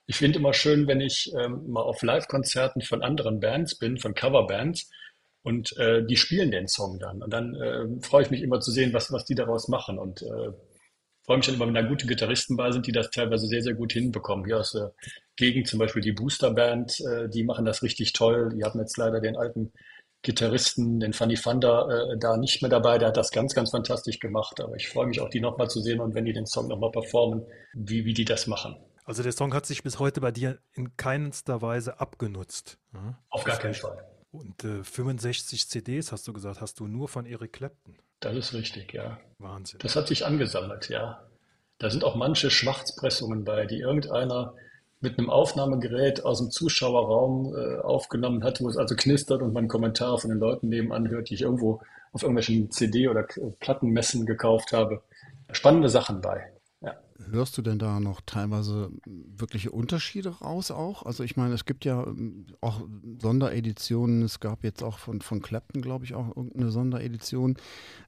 Ich 0.06 0.16
finde 0.16 0.38
immer 0.38 0.52
schön, 0.52 0.86
wenn 0.88 1.00
ich 1.00 1.32
ähm, 1.40 1.70
mal 1.70 1.82
auf 1.82 2.02
Live-Konzerten 2.02 2.82
von 2.82 3.02
anderen 3.02 3.40
Bands 3.40 3.78
bin, 3.78 3.98
von 3.98 4.14
Coverbands, 4.14 4.90
und 5.42 5.76
äh, 5.76 6.04
die 6.04 6.16
spielen 6.16 6.50
den 6.50 6.68
Song 6.68 6.98
dann. 6.98 7.22
Und 7.22 7.32
dann 7.32 7.54
äh, 7.54 8.00
freue 8.00 8.22
ich 8.22 8.30
mich 8.30 8.42
immer 8.42 8.60
zu 8.60 8.70
sehen, 8.70 8.92
was, 8.92 9.10
was 9.10 9.24
die 9.24 9.34
daraus 9.34 9.68
machen. 9.68 9.98
Und 9.98 10.22
äh, 10.22 10.52
freue 11.32 11.38
mich 11.38 11.46
dann 11.46 11.54
immer, 11.54 11.66
wenn 11.66 11.74
da 11.74 11.80
gute 11.80 12.06
Gitarristen 12.06 12.56
bei 12.58 12.70
sind, 12.72 12.86
die 12.86 12.92
das 12.92 13.08
teilweise 13.08 13.46
sehr, 13.46 13.62
sehr 13.62 13.72
gut 13.72 13.92
hinbekommen. 13.92 14.44
Hier 14.44 14.58
aus 14.58 14.72
der 14.72 14.92
Gegend 15.36 15.66
zum 15.66 15.78
Beispiel 15.78 16.02
die 16.02 16.12
Booster 16.12 16.52
Band, 16.52 17.00
äh, 17.00 17.26
die 17.30 17.42
machen 17.42 17.64
das 17.64 17.82
richtig 17.82 18.12
toll. 18.12 18.50
Die 18.54 18.64
haben 18.64 18.78
jetzt 18.78 18.98
leider 18.98 19.18
den 19.18 19.38
alten 19.38 19.72
Gitarristen, 20.20 21.00
den 21.00 21.14
Fanny 21.14 21.36
Fanda, 21.36 21.88
äh, 21.88 22.18
da 22.18 22.36
nicht 22.36 22.60
mehr 22.60 22.68
dabei. 22.68 22.98
Der 22.98 23.08
hat 23.08 23.16
das 23.16 23.30
ganz, 23.30 23.54
ganz 23.54 23.70
fantastisch 23.70 24.18
gemacht. 24.18 24.60
Aber 24.60 24.76
ich 24.76 24.88
freue 24.88 25.06
mich 25.06 25.20
auch, 25.20 25.30
die 25.30 25.40
nochmal 25.40 25.70
zu 25.70 25.80
sehen 25.80 26.00
und 26.00 26.14
wenn 26.14 26.26
die 26.26 26.34
den 26.34 26.44
Song 26.44 26.68
nochmal 26.68 26.90
performen, 26.90 27.46
wie, 27.72 28.04
wie 28.04 28.12
die 28.12 28.26
das 28.26 28.46
machen. 28.46 28.76
Also 29.04 29.22
der 29.22 29.32
Song 29.32 29.54
hat 29.54 29.64
sich 29.64 29.82
bis 29.82 29.98
heute 29.98 30.20
bei 30.20 30.32
dir 30.32 30.58
in 30.74 30.98
keinster 30.98 31.62
Weise 31.62 31.98
abgenutzt. 31.98 32.76
Ja? 32.92 33.18
Auf 33.30 33.44
gar 33.44 33.56
keinen 33.56 33.72
Fall. 33.72 34.06
Und 34.30 34.64
äh, 34.64 34.84
65 34.84 35.66
CDs, 35.66 36.12
hast 36.12 36.28
du 36.28 36.34
gesagt, 36.34 36.60
hast 36.60 36.78
du 36.78 36.86
nur 36.86 37.08
von 37.08 37.24
Eric 37.24 37.54
Clapton. 37.54 37.96
Das 38.22 38.36
ist 38.36 38.54
richtig, 38.54 38.94
ja. 38.94 39.18
Wahnsinn. 39.38 39.80
Das 39.82 39.96
hat 39.96 40.06
sich 40.06 40.24
angesammelt, 40.24 40.88
ja. 40.88 41.22
Da 41.78 41.90
sind 41.90 42.04
auch 42.04 42.14
manche 42.14 42.50
Schwarzpressungen 42.50 43.44
bei, 43.44 43.66
die 43.66 43.80
irgendeiner 43.80 44.54
mit 45.00 45.18
einem 45.18 45.28
Aufnahmegerät 45.28 46.24
aus 46.24 46.38
dem 46.38 46.50
Zuschauerraum 46.50 47.52
äh, 47.56 47.78
aufgenommen 47.80 48.44
hat, 48.44 48.60
wo 48.60 48.68
es 48.68 48.76
also 48.76 48.94
knistert 48.94 49.42
und 49.42 49.52
man 49.52 49.66
Kommentare 49.66 50.18
von 50.18 50.30
den 50.30 50.38
Leuten 50.38 50.68
nebenan 50.68 51.08
hört, 51.08 51.30
die 51.30 51.34
ich 51.34 51.42
irgendwo 51.42 51.82
auf 52.12 52.22
irgendwelchen 52.22 52.70
CD- 52.70 53.08
oder 53.08 53.26
Plattenmessen 53.58 54.24
gekauft 54.24 54.72
habe. 54.72 55.02
Spannende 55.50 55.88
Sachen 55.88 56.20
bei. 56.20 56.52
Hörst 57.30 57.56
du 57.56 57.62
denn 57.62 57.78
da 57.78 58.00
noch 58.00 58.20
teilweise 58.24 58.90
wirkliche 59.06 59.70
Unterschiede 59.70 60.30
raus 60.40 60.70
auch? 60.70 61.04
Also 61.04 61.24
ich 61.24 61.36
meine, 61.36 61.54
es 61.54 61.64
gibt 61.64 61.84
ja 61.84 62.06
ähm, 62.06 62.46
auch 62.60 62.82
Sondereditionen, 63.20 64.22
es 64.22 64.40
gab 64.40 64.64
jetzt 64.64 64.82
auch 64.82 64.98
von, 64.98 65.20
von 65.20 65.42
Clapton, 65.42 65.82
glaube 65.82 66.04
ich, 66.04 66.14
auch 66.14 66.36
irgendeine 66.36 66.70
Sonderedition, 66.70 67.56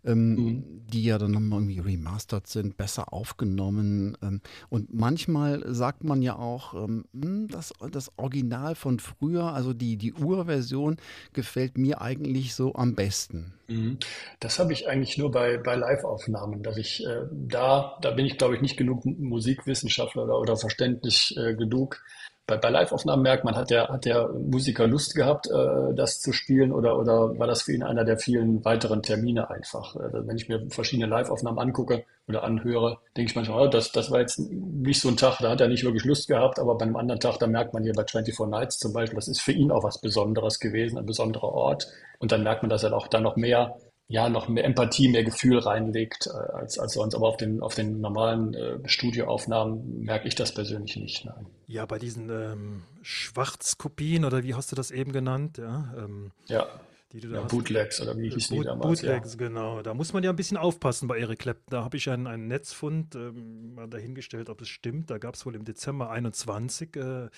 ähm, 0.05 0.35
mhm. 0.35 0.65
die 0.93 1.05
ja 1.05 1.19
dann 1.19 1.33
nochmal 1.33 1.61
irgendwie 1.61 1.81
remastered 1.81 2.47
sind, 2.47 2.77
besser 2.77 3.13
aufgenommen. 3.13 4.17
Ähm, 4.23 4.41
und 4.69 4.93
manchmal 4.93 5.63
sagt 5.75 6.05
man 6.05 6.23
ja 6.23 6.37
auch, 6.37 6.75
ähm, 6.75 7.05
hm, 7.13 7.49
das, 7.49 7.73
das 7.91 8.13
Original 8.17 8.75
von 8.75 8.99
früher, 8.99 9.53
also 9.53 9.73
die, 9.73 9.97
die 9.97 10.13
Urversion, 10.13 10.97
gefällt 11.33 11.79
mir 11.79 12.01
eigentlich 12.01 12.55
so 12.55 12.75
am 12.75 12.95
besten. 12.95 13.55
Mhm. 13.69 13.99
Das 14.41 14.59
habe 14.59 14.73
ich 14.73 14.89
eigentlich 14.89 15.17
nur 15.17 15.31
bei, 15.31 15.57
bei 15.57 15.75
Live-Aufnahmen, 15.75 16.63
dass 16.63 16.77
ich 16.77 17.05
äh, 17.07 17.23
da, 17.33 17.97
da 18.03 18.11
bin 18.11 18.27
ich 18.27 18.37
glaube 18.37 18.57
ich 18.57 18.61
nicht 18.61 18.77
genug 18.77 19.04
Musikwissenschaftler 19.05 20.25
oder, 20.25 20.39
oder 20.41 20.57
verständlich 20.57 21.35
äh, 21.37 21.55
genug. 21.55 22.01
Bei, 22.47 22.59
bei 22.59 22.69
Live-Aufnahmen 22.69 23.23
merkt 23.23 23.45
man, 23.45 23.57
hat 23.57 23.71
der, 23.71 23.89
hat 23.89 24.05
der 24.05 24.29
Musiker 24.29 24.87
Lust 24.87 25.15
gehabt, 25.15 25.47
äh, 25.47 25.95
das 25.95 26.21
zu 26.21 26.33
spielen 26.35 26.73
oder, 26.73 26.99
oder 26.99 27.39
war 27.39 27.47
das 27.47 27.63
für 27.63 27.73
ihn 27.73 27.83
einer 27.83 28.05
der 28.05 28.19
vielen 28.19 28.63
weiteren 28.67 29.03
Termine 29.03 29.49
einfach? 29.49 29.97
Äh, 29.97 30.27
wenn 30.27 30.37
ich 30.37 30.49
mir 30.51 30.67
verschiedene 30.69 31.09
Live-Aufnahmen 31.09 31.59
angucke 31.59 32.05
oder 32.29 32.45
anhöre, 32.45 32.99
denke 33.17 33.31
ich 33.31 33.37
manchmal, 33.37 33.67
oh, 33.67 33.71
das, 33.71 33.93
das 33.93 34.11
war 34.11 34.21
jetzt 34.21 34.39
nicht 34.39 35.01
so 35.01 35.09
ein 35.09 35.17
Tag, 35.17 35.39
da 35.39 35.51
hat 35.51 35.61
er 35.63 35.69
nicht 35.69 35.85
wirklich 35.85 36.05
Lust 36.05 36.29
gehabt, 36.29 36.59
aber 36.59 36.77
bei 36.77 36.85
einem 36.85 36.97
anderen 36.97 37.21
Tag, 37.21 37.39
da 37.39 37.47
merkt 37.47 37.73
man 37.73 37.83
hier 37.83 37.95
bei 37.95 38.05
24 38.05 38.47
Nights 38.47 38.79
zum 38.79 38.93
Beispiel, 38.93 39.17
das 39.17 39.29
ist 39.29 39.41
für 39.41 39.53
ihn 39.53 39.71
auch 39.71 39.83
was 39.83 39.99
Besonderes 40.03 40.61
gewesen, 40.61 40.99
ein 40.99 41.07
besonderer 41.07 41.53
Ort. 41.53 41.89
Und 42.19 42.31
dann 42.31 42.43
merkt 42.43 42.63
man, 42.63 42.69
dass 42.69 42.83
er 42.83 42.93
auch 42.93 43.09
da 43.09 43.21
noch 43.21 43.37
mehr, 43.37 43.75
ja, 44.07 44.29
noch 44.29 44.49
mehr 44.49 44.65
Empathie, 44.65 45.09
mehr 45.09 45.25
Gefühl 45.25 45.59
reinlegt 45.59 46.27
äh, 46.27 46.31
als, 46.31 46.79
als 46.79 46.95
sonst. 46.95 47.15
Aber 47.15 47.29
auf 47.29 47.37
den, 47.37 47.63
auf 47.63 47.75
den 47.75 48.01
normalen 48.01 48.55
äh, 48.55 48.79
Studioaufnahmen 48.87 50.03
merke 50.03 50.29
ich 50.29 50.35
das 50.35 50.53
persönlich 50.53 50.97
nicht. 50.97 51.25
Nein. 51.25 51.47
Ja, 51.67 51.87
bei 51.87 51.99
diesen 51.99 52.29
ähm, 52.29 52.83
Schwarzkopien 53.03 54.25
oder 54.25 54.43
wie 54.43 54.55
hast 54.55 54.71
du 54.73 54.77
das 54.77 54.91
eben 54.91 55.13
genannt? 55.13 55.59
Ja. 55.59 55.95
Ähm, 55.97 56.33
ja. 56.47 56.67
Die 57.13 57.21
du 57.21 57.29
da 57.29 57.37
ja, 57.37 57.43
Bootlegs 57.43 58.01
oder 58.01 58.19
wie 58.19 58.29
hieß 58.29 58.49
Boot, 58.49 58.59
die 58.59 58.65
damals? 58.65 59.01
Bootlegs, 59.01 59.33
ja. 59.35 59.39
genau. 59.39 59.83
Da 59.83 59.95
muss 59.95 60.13
man 60.13 60.25
ja 60.25 60.31
ein 60.31 60.37
bisschen 60.37 60.57
aufpassen 60.57 61.07
bei 61.07 61.19
Eric 61.19 61.39
Clapton. 61.39 61.71
Da 61.71 61.85
habe 61.85 61.97
ich 61.97 62.11
einen, 62.11 62.27
einen 62.27 62.49
Netzfund 62.49 63.15
ähm, 63.15 63.75
mal 63.75 63.89
dahingestellt, 63.89 64.51
ob 64.51 64.61
es 64.61 64.69
stimmt. 64.69 65.11
Da 65.11 65.19
gab 65.19 65.37
es 65.37 65.47
wohl 65.47 65.55
im 65.55 65.65
Dezember 65.65 66.11
21 66.11 66.97
äh, 66.97 67.29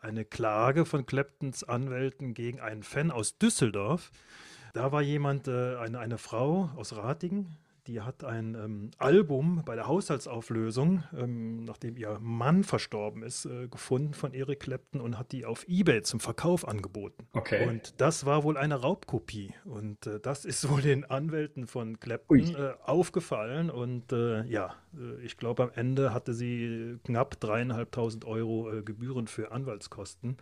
eine 0.00 0.24
Klage 0.24 0.86
von 0.86 1.04
Claptons 1.04 1.62
Anwälten 1.62 2.32
gegen 2.32 2.58
einen 2.58 2.82
Fan 2.82 3.10
aus 3.10 3.36
Düsseldorf. 3.36 4.10
Da 4.78 4.92
war 4.92 5.02
jemand, 5.02 5.48
äh, 5.48 5.74
eine, 5.74 5.98
eine 5.98 6.18
Frau 6.18 6.70
aus 6.76 6.94
Ratingen, 6.94 7.56
die 7.88 8.00
hat 8.02 8.22
ein 8.22 8.54
ähm, 8.54 8.90
Album 8.98 9.62
bei 9.64 9.74
der 9.74 9.88
Haushaltsauflösung, 9.88 11.02
ähm, 11.16 11.64
nachdem 11.64 11.96
ihr 11.96 12.18
Mann 12.20 12.62
verstorben 12.62 13.24
ist, 13.24 13.46
äh, 13.46 13.66
gefunden 13.66 14.14
von 14.14 14.34
Eric 14.34 14.60
Clapton 14.60 15.00
und 15.00 15.18
hat 15.18 15.32
die 15.32 15.46
auf 15.46 15.66
Ebay 15.66 16.02
zum 16.02 16.20
Verkauf 16.20 16.68
angeboten. 16.68 17.26
Okay. 17.32 17.66
Und 17.66 18.00
das 18.00 18.24
war 18.24 18.44
wohl 18.44 18.56
eine 18.56 18.76
Raubkopie. 18.76 19.52
Und 19.64 20.06
äh, 20.06 20.20
das 20.20 20.44
ist 20.44 20.70
wohl 20.70 20.80
den 20.80 21.04
Anwälten 21.04 21.66
von 21.66 21.98
Clapton 21.98 22.54
äh, 22.54 22.74
aufgefallen. 22.84 23.70
Und 23.70 24.12
äh, 24.12 24.44
ja, 24.44 24.76
ich 25.24 25.38
glaube, 25.38 25.62
am 25.62 25.70
Ende 25.74 26.12
hatte 26.12 26.34
sie 26.34 26.98
knapp 27.04 27.40
dreieinhalbtausend 27.40 28.26
Euro 28.26 28.70
äh, 28.70 28.82
Gebühren 28.82 29.26
für 29.26 29.50
Anwaltskosten, 29.50 30.36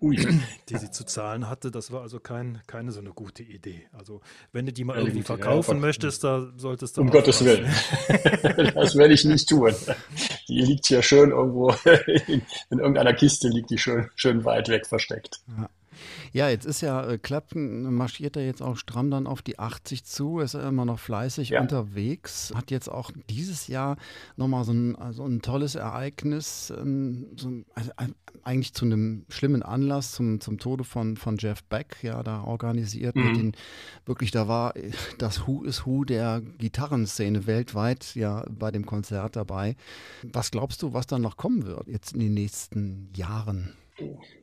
Ui. 0.00 0.16
die 0.68 0.76
sie 0.76 0.90
zu 0.90 1.04
zahlen 1.04 1.48
hatte. 1.48 1.70
Das 1.70 1.92
war 1.92 2.02
also 2.02 2.18
kein, 2.18 2.60
keine 2.66 2.90
so 2.90 3.00
eine 3.00 3.10
gute 3.10 3.44
Idee. 3.44 3.86
Also, 3.92 4.20
wenn 4.52 4.66
du 4.66 4.72
die 4.72 4.84
mal 4.84 4.98
irgendwie 4.98 5.22
verkaufen 5.22 5.76
ja, 5.76 5.80
möchtest, 5.80 6.24
da 6.24 6.50
soll 6.56 6.72
solltest 6.72 6.96
du. 6.96 7.02
Um 7.02 7.10
Gottes 7.10 7.44
Willen. 7.44 7.70
das 8.74 8.96
werde 8.96 9.14
ich 9.14 9.24
nicht 9.24 9.48
tun. 9.48 9.74
Die 10.48 10.60
liegt 10.60 10.86
hier 10.86 11.02
schön 11.02 11.30
irgendwo 11.30 11.70
in, 12.26 12.42
in, 12.70 12.78
irgendeiner 12.78 13.12
Kiste, 13.12 13.48
liegt 13.48 13.70
die 13.70 13.78
schön, 13.78 14.10
schön 14.14 14.44
weit 14.44 14.68
weg 14.68 14.86
versteckt. 14.86 15.40
Ja. 15.48 15.68
Ja, 16.32 16.48
jetzt 16.48 16.66
ist 16.66 16.80
ja 16.80 17.04
äh, 17.04 17.18
Clapton, 17.18 17.94
marschiert 17.94 18.36
er 18.36 18.44
jetzt 18.44 18.62
auch 18.62 18.76
stramm 18.76 19.10
dann 19.10 19.26
auf 19.26 19.42
die 19.42 19.58
80 19.58 20.04
zu, 20.04 20.40
ist 20.40 20.54
er 20.54 20.68
immer 20.68 20.84
noch 20.84 20.98
fleißig 20.98 21.50
ja. 21.50 21.60
unterwegs, 21.60 22.52
hat 22.54 22.70
jetzt 22.70 22.88
auch 22.88 23.10
dieses 23.28 23.66
Jahr 23.66 23.96
nochmal 24.36 24.64
so 24.64 24.72
ein, 24.72 24.96
also 24.96 25.24
ein 25.24 25.42
tolles 25.42 25.74
Ereignis, 25.74 26.72
ähm, 26.76 27.26
so, 27.36 27.50
also 27.74 27.90
eigentlich 28.44 28.74
zu 28.74 28.84
einem 28.84 29.24
schlimmen 29.28 29.62
Anlass, 29.62 30.12
zum, 30.12 30.40
zum 30.40 30.58
Tode 30.58 30.84
von, 30.84 31.16
von 31.16 31.36
Jeff 31.38 31.62
Beck, 31.64 31.96
ja, 32.02 32.22
da 32.22 32.42
organisiert 32.42 33.16
mhm. 33.16 33.24
mit 33.24 33.36
den, 33.36 33.52
wirklich, 34.06 34.30
da 34.30 34.48
war 34.48 34.74
das 35.18 35.46
Who 35.46 35.64
is 35.64 35.86
Who 35.86 36.04
der 36.04 36.40
Gitarrenszene 36.58 37.46
weltweit 37.46 38.14
ja 38.14 38.44
bei 38.50 38.70
dem 38.70 38.86
Konzert 38.86 39.36
dabei. 39.36 39.76
Was 40.22 40.50
glaubst 40.50 40.82
du, 40.82 40.92
was 40.92 41.06
dann 41.06 41.22
noch 41.22 41.36
kommen 41.36 41.66
wird 41.66 41.88
jetzt 41.88 42.12
in 42.12 42.20
den 42.20 42.34
nächsten 42.34 43.10
Jahren? 43.14 43.74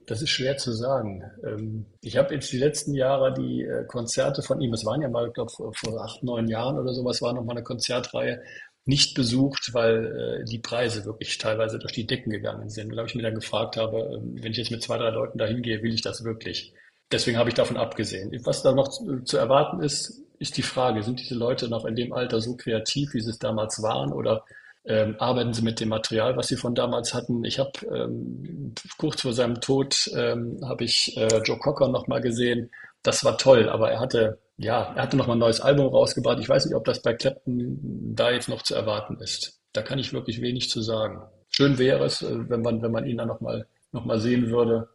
Das 0.06 0.22
ist 0.22 0.30
schwer 0.30 0.58
zu 0.58 0.72
sagen. 0.72 1.24
Ähm, 1.44 1.86
ich 2.02 2.18
habe 2.18 2.34
jetzt 2.34 2.52
die 2.52 2.58
letzten 2.58 2.94
Jahre 2.94 3.34
die 3.34 3.64
äh, 3.64 3.86
Konzerte 3.86 4.42
von 4.42 4.62
ihm, 4.62 4.74
es 4.74 4.86
waren 4.86 5.02
ja 5.02 5.10
mal, 5.10 5.28
ich 5.28 5.34
glaube, 5.34 5.52
vor 5.52 6.02
acht, 6.02 6.24
neun 6.24 6.48
Jahren 6.48 6.78
oder 6.78 6.94
sowas, 6.94 7.22
war 7.22 7.34
noch 7.34 7.44
mal 7.44 7.54
eine 7.54 7.64
Konzertreihe, 7.64 8.42
nicht 8.86 9.14
besucht, 9.14 9.74
weil 9.74 10.42
äh, 10.42 10.46
die 10.46 10.60
Preise 10.60 11.06
wirklich 11.06 11.38
teilweise 11.38 11.80
durch 11.80 11.94
die 11.94 12.08
Decken 12.08 12.32
gegangen 12.32 12.70
sind. 12.70 12.90
Und 12.90 12.96
da 12.96 13.00
habe 13.00 13.10
ich 13.10 13.16
mir 13.16 13.24
dann 13.24 13.36
gefragt 13.36 13.78
habe, 13.78 13.98
ähm, 14.16 14.36
wenn 14.42 14.52
ich 14.52 14.58
jetzt 14.58 14.72
mit 14.72 14.84
zwei, 14.84 14.98
drei 14.98 15.10
Leuten 15.10 15.38
dahin 15.38 15.62
gehe, 15.62 15.82
will 15.84 15.94
ich 15.94 16.02
das 16.02 16.24
wirklich? 16.24 16.74
Deswegen 17.12 17.38
habe 17.38 17.50
ich 17.50 17.56
davon 17.56 17.78
abgesehen. 17.78 18.32
Was 18.46 18.62
da 18.62 18.72
noch 18.72 18.88
zu, 18.88 19.22
zu 19.24 19.38
erwarten 19.38 19.82
ist, 19.82 20.22
ist 20.40 20.58
die 20.58 20.64
Frage, 20.64 21.04
sind 21.04 21.20
diese 21.20 21.36
Leute 21.36 21.70
noch 21.70 21.86
in 21.86 21.96
dem 21.96 22.14
Alter 22.14 22.40
so 22.40 22.56
kreativ, 22.56 23.14
wie 23.14 23.22
sie 23.22 23.32
es 23.32 23.40
damals 23.40 23.82
waren, 23.82 24.14
oder 24.14 24.46
ähm, 24.86 25.16
arbeiten 25.20 25.54
Sie 25.54 25.62
mit 25.62 25.80
dem 25.80 25.90
Material, 25.90 26.38
was 26.38 26.48
Sie 26.48 26.56
von 26.56 26.76
damals 26.76 27.14
hatten. 27.14 27.44
Ich 27.44 27.60
habe 27.60 27.72
ähm, 27.94 28.74
kurz 28.98 29.22
vor 29.22 29.34
seinem 29.34 29.62
Tod 29.62 30.10
ähm, 30.16 30.60
habe 30.64 30.84
ich 30.84 31.16
äh, 31.18 31.42
Joe 31.44 31.58
Cocker 31.60 31.90
noch 31.90 32.08
mal 32.08 32.22
gesehen. 32.22 32.72
Das 33.04 33.24
war 33.24 33.38
toll, 33.38 33.70
aber 33.70 33.92
er 33.92 34.00
hatte 34.00 34.40
ja, 34.60 34.94
er 34.94 35.04
hatte 35.04 35.16
noch 35.16 35.28
mal 35.28 35.34
ein 35.34 35.40
neues 35.40 35.62
Album 35.62 35.88
rausgebracht. 35.88 36.40
Ich 36.40 36.50
weiß 36.50 36.66
nicht, 36.66 36.76
ob 36.76 36.84
das 36.84 37.02
bei 37.02 37.14
Clapton 37.14 37.80
da 38.14 38.30
jetzt 38.30 38.50
noch 38.50 38.62
zu 38.62 38.76
erwarten 38.76 39.18
ist. 39.22 39.62
Da 39.72 39.82
kann 39.82 40.00
ich 40.00 40.12
wirklich 40.12 40.42
wenig 40.42 40.70
zu 40.70 40.82
sagen. 40.82 41.22
Schön 41.48 41.78
wäre 41.78 42.04
es, 42.04 42.22
äh, 42.22 42.50
wenn 42.50 42.62
man 42.62 42.82
wenn 42.82 42.92
man 42.92 43.06
ihn 43.06 43.18
dann 43.18 43.30
noch 43.30 43.40
mal 43.40 43.68
noch 43.92 44.06
mal 44.06 44.20
sehen 44.20 44.50
würde. 44.50 44.90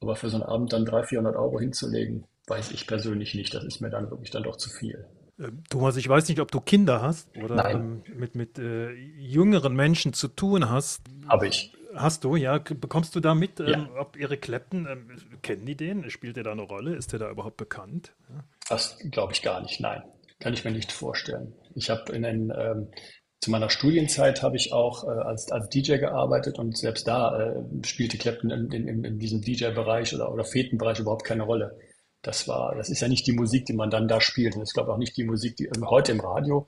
Aber 0.00 0.16
für 0.16 0.28
so 0.28 0.36
einen 0.36 0.44
Abend 0.44 0.72
dann 0.72 0.84
300, 0.84 1.08
400 1.08 1.36
Euro 1.36 1.60
hinzulegen, 1.60 2.26
weiß 2.48 2.72
ich 2.72 2.86
persönlich 2.86 3.34
nicht. 3.34 3.54
Das 3.54 3.64
ist 3.64 3.80
mir 3.80 3.90
dann 3.90 4.10
wirklich 4.10 4.30
dann 4.30 4.42
doch 4.42 4.56
zu 4.56 4.68
viel. 4.70 5.06
Ähm, 5.38 5.62
Thomas, 5.68 5.96
ich 5.96 6.08
weiß 6.08 6.28
nicht, 6.28 6.40
ob 6.40 6.50
du 6.50 6.60
Kinder 6.60 7.02
hast 7.02 7.28
oder 7.36 7.70
ähm, 7.70 8.02
mit, 8.14 8.34
mit 8.34 8.58
äh, 8.58 8.92
jüngeren 8.92 9.74
Menschen 9.74 10.12
zu 10.12 10.28
tun 10.28 10.70
hast. 10.70 11.02
Habe 11.28 11.48
ich. 11.48 11.72
Hast 11.94 12.24
du, 12.24 12.36
ja. 12.36 12.58
Bekommst 12.58 13.14
du 13.16 13.20
da 13.20 13.34
mit, 13.34 13.60
ähm, 13.60 13.66
ja. 13.66 13.88
ob 13.98 14.16
Eric 14.16 14.42
Clapton, 14.42 14.86
ähm, 14.90 15.08
kennen 15.42 15.66
die 15.66 15.76
den? 15.76 16.10
Spielt 16.10 16.36
der 16.36 16.44
da 16.44 16.52
eine 16.52 16.62
Rolle? 16.62 16.94
Ist 16.94 17.12
der 17.12 17.18
da 17.18 17.30
überhaupt 17.30 17.56
bekannt? 17.56 18.12
Ja. 18.28 18.44
Das 18.68 18.98
glaube 19.10 19.32
ich 19.32 19.42
gar 19.42 19.62
nicht, 19.62 19.80
nein. 19.80 20.02
Kann 20.38 20.52
ich 20.52 20.64
mir 20.64 20.70
nicht 20.70 20.92
vorstellen. 20.92 21.54
Ich 21.74 21.88
habe 21.88 22.12
in 22.12 22.22
den, 22.22 22.52
ähm, 22.54 22.88
zu 23.40 23.50
meiner 23.50 23.70
Studienzeit 23.70 24.42
habe 24.42 24.56
ich 24.56 24.72
auch 24.72 25.04
äh, 25.04 25.08
als, 25.08 25.50
als 25.52 25.68
DJ 25.68 25.96
gearbeitet 25.96 26.58
und 26.58 26.76
selbst 26.76 27.06
da 27.06 27.38
äh, 27.38 27.62
spielte 27.84 28.18
Clapton 28.18 28.50
in, 28.50 28.70
in, 28.70 29.04
in 29.04 29.18
diesem 29.18 29.40
DJ-Bereich 29.40 30.14
oder, 30.14 30.32
oder 30.32 30.44
Fetenbereich 30.44 30.98
überhaupt 30.98 31.24
keine 31.24 31.44
Rolle. 31.44 31.78
Das 32.26 32.48
war, 32.48 32.74
das 32.74 32.88
ist 32.88 33.00
ja 33.00 33.08
nicht 33.08 33.26
die 33.26 33.32
Musik, 33.32 33.66
die 33.66 33.72
man 33.72 33.90
dann 33.90 34.08
da 34.08 34.20
spielt. 34.20 34.54
Und 34.54 34.60
das 34.60 34.70
ist, 34.70 34.74
glaube 34.74 34.90
ich, 34.90 34.94
auch 34.94 34.98
nicht 34.98 35.16
die 35.16 35.24
Musik, 35.24 35.56
die 35.56 35.70
heute 35.84 36.12
im 36.12 36.20
Radio. 36.20 36.66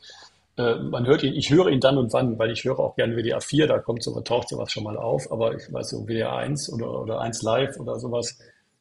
Äh, 0.56 0.76
man 0.76 1.06
hört 1.06 1.22
ihn, 1.22 1.34
ich 1.34 1.50
höre 1.50 1.68
ihn 1.68 1.80
dann 1.80 1.98
und 1.98 2.12
wann, 2.12 2.38
weil 2.38 2.50
ich 2.50 2.64
höre 2.64 2.78
auch 2.78 2.96
gerne 2.96 3.16
WDR 3.16 3.40
4, 3.40 3.66
da 3.66 3.78
kommt 3.78 4.02
so, 4.02 4.18
taucht 4.20 4.48
sowas 4.48 4.72
schon 4.72 4.84
mal 4.84 4.96
auf, 4.96 5.30
aber 5.30 5.54
ich 5.54 5.72
weiß 5.72 5.90
so, 5.90 6.06
WDR 6.06 6.36
1 6.36 6.72
oder, 6.72 7.00
oder 7.00 7.20
1 7.20 7.42
Live 7.42 7.78
oder 7.78 7.98
sowas, 7.98 8.38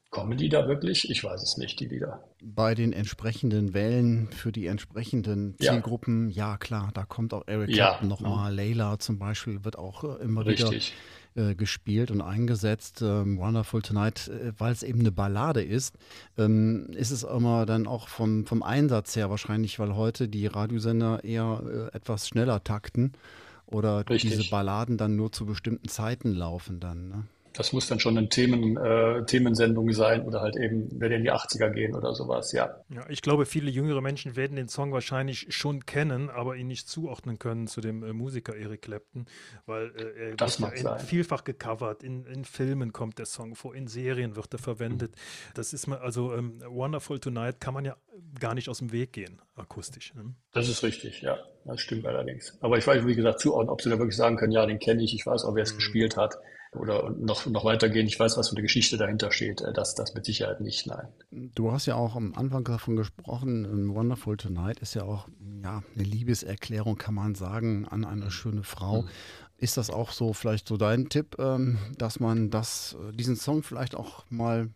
Kommen 0.09 0.37
die 0.37 0.47
da 0.47 0.67
wirklich? 0.67 1.09
Ich 1.09 1.23
weiß 1.23 1.43
es 1.43 1.57
nicht, 1.57 1.79
die 1.81 1.85
Lieder. 1.85 2.23
Bei 2.41 2.75
den 2.75 2.93
entsprechenden 2.93 3.73
Wellen 3.73 4.29
für 4.31 4.53
die 4.53 4.65
entsprechenden 4.67 5.57
Zielgruppen, 5.59 6.29
ja, 6.29 6.51
ja 6.51 6.57
klar, 6.57 6.91
da 6.93 7.03
kommt 7.03 7.33
auch 7.33 7.43
Eric 7.45 7.73
Clapton 7.73 8.09
ja, 8.09 8.15
nochmal. 8.15 8.55
Ja. 8.55 8.63
Layla 8.63 8.99
zum 8.99 9.19
Beispiel 9.19 9.65
wird 9.65 9.77
auch 9.77 10.05
äh, 10.05 10.23
immer 10.23 10.45
Richtig. 10.45 10.69
wieder 10.69 10.79
äh, 11.37 11.55
gespielt 11.55 12.11
und 12.11 12.21
eingesetzt. 12.21 13.01
Ähm, 13.01 13.37
Wonderful 13.37 13.81
Tonight, 13.81 14.27
äh, 14.27 14.51
weil 14.57 14.71
es 14.71 14.83
eben 14.83 15.01
eine 15.01 15.11
Ballade 15.11 15.61
ist, 15.61 15.95
ähm, 16.37 16.87
ist 16.91 17.11
es 17.11 17.23
immer 17.23 17.65
dann 17.65 17.87
auch 17.87 18.07
vom, 18.07 18.45
vom 18.45 18.63
Einsatz 18.63 19.15
her 19.15 19.29
wahrscheinlich, 19.29 19.77
weil 19.79 19.95
heute 19.95 20.27
die 20.27 20.47
Radiosender 20.47 21.23
eher 21.23 21.61
äh, 21.93 21.95
etwas 21.95 22.27
schneller 22.27 22.63
takten 22.63 23.13
oder 23.67 23.99
Richtig. 24.09 24.31
diese 24.31 24.49
Balladen 24.49 24.97
dann 24.97 25.15
nur 25.15 25.31
zu 25.31 25.45
bestimmten 25.45 25.87
Zeiten 25.87 26.33
laufen 26.33 26.79
dann. 26.79 27.09
Ne? 27.09 27.23
Das 27.57 27.73
muss 27.73 27.87
dann 27.87 27.99
schon 27.99 28.15
eine 28.15 28.29
Themen, 28.29 28.77
äh, 28.77 29.25
Themensendung 29.25 29.91
sein 29.91 30.27
oder 30.27 30.41
halt 30.41 30.55
eben, 30.57 30.89
wenn 31.01 31.11
in 31.11 31.23
die 31.23 31.31
80er 31.31 31.71
gehen 31.71 31.95
oder 31.95 32.13
sowas, 32.13 32.51
ja. 32.51 32.83
Ja, 32.89 33.09
ich 33.09 33.23
glaube, 33.23 33.47
viele 33.47 33.71
jüngere 33.71 33.99
Menschen 33.99 34.35
werden 34.35 34.55
den 34.55 34.67
Song 34.67 34.91
wahrscheinlich 34.91 35.47
schon 35.49 35.87
kennen, 35.87 36.29
aber 36.29 36.55
ihn 36.55 36.67
nicht 36.67 36.87
zuordnen 36.87 37.39
können 37.39 37.65
zu 37.65 37.81
dem 37.81 38.03
äh, 38.03 38.13
Musiker 38.13 38.55
Eric 38.55 38.83
Clapton, 38.83 39.25
weil 39.65 39.91
äh, 39.95 40.29
er 40.29 40.35
das 40.35 40.61
wird 40.61 40.83
ja 40.83 40.99
vielfach 40.99 41.43
gecovert. 41.45 42.03
In, 42.03 42.27
in, 42.27 42.45
Filmen 42.45 42.93
kommt 42.93 43.17
der 43.17 43.25
Song 43.25 43.55
vor, 43.55 43.73
in 43.73 43.87
Serien 43.87 44.35
wird 44.35 44.53
er 44.53 44.59
verwendet. 44.59 45.13
Mhm. 45.15 45.53
Das 45.55 45.73
ist 45.73 45.87
mal, 45.87 45.97
also 45.97 46.35
ähm, 46.35 46.61
Wonderful 46.63 47.19
Tonight 47.19 47.59
kann 47.59 47.73
man 47.73 47.85
ja 47.85 47.97
gar 48.39 48.53
nicht 48.53 48.69
aus 48.69 48.77
dem 48.77 48.91
Weg 48.91 49.13
gehen, 49.13 49.41
akustisch. 49.55 50.13
Ne? 50.13 50.35
Das 50.51 50.69
ist 50.69 50.83
richtig, 50.83 51.23
ja. 51.23 51.39
Das 51.65 51.81
stimmt 51.81 52.05
allerdings. 52.05 52.55
Aber 52.61 52.77
ich 52.77 52.85
weiß, 52.85 53.03
wie 53.07 53.15
gesagt, 53.15 53.39
zuordnen, 53.39 53.71
ob 53.71 53.81
sie 53.81 53.89
da 53.89 53.97
wirklich 53.97 54.15
sagen 54.15 54.37
können, 54.37 54.51
ja, 54.51 54.63
den 54.67 54.77
kenne 54.77 55.01
ich, 55.01 55.15
ich 55.15 55.25
weiß 55.25 55.43
auch, 55.43 55.55
wer 55.55 55.63
es 55.63 55.73
mhm. 55.73 55.77
gespielt 55.77 56.17
hat 56.17 56.37
oder 56.77 57.09
noch, 57.11 57.45
noch 57.45 57.65
weitergehen, 57.65 58.07
ich 58.07 58.19
weiß, 58.19 58.37
was 58.37 58.49
für 58.49 58.55
eine 58.55 58.61
Geschichte 58.61 58.97
dahinter 58.97 59.31
steht. 59.31 59.61
Äh, 59.61 59.73
das, 59.73 59.95
das 59.95 60.13
mit 60.13 60.25
Sicherheit 60.25 60.61
nicht, 60.61 60.87
nein. 60.87 61.07
Du 61.31 61.71
hast 61.71 61.85
ja 61.85 61.95
auch 61.95 62.15
am 62.15 62.33
Anfang 62.35 62.63
davon 62.63 62.95
gesprochen, 62.95 63.93
Wonderful 63.93 64.37
Tonight 64.37 64.79
ist 64.79 64.93
ja 64.93 65.03
auch 65.03 65.27
ja, 65.63 65.83
eine 65.95 66.03
Liebeserklärung, 66.03 66.97
kann 66.97 67.15
man 67.15 67.35
sagen, 67.35 67.87
an 67.87 68.05
eine 68.05 68.31
schöne 68.31 68.63
Frau. 68.63 69.03
Mhm. 69.03 69.09
Ist 69.59 69.77
das 69.77 69.89
auch 69.89 70.11
so 70.11 70.33
vielleicht 70.33 70.67
so 70.67 70.77
dein 70.77 71.09
Tipp, 71.09 71.35
ähm, 71.39 71.79
dass 71.97 72.19
man 72.19 72.51
das, 72.51 72.95
äh, 73.09 73.15
diesen 73.15 73.35
Song 73.35 73.63
vielleicht 73.63 73.95
auch 73.95 74.23
mal 74.29 74.69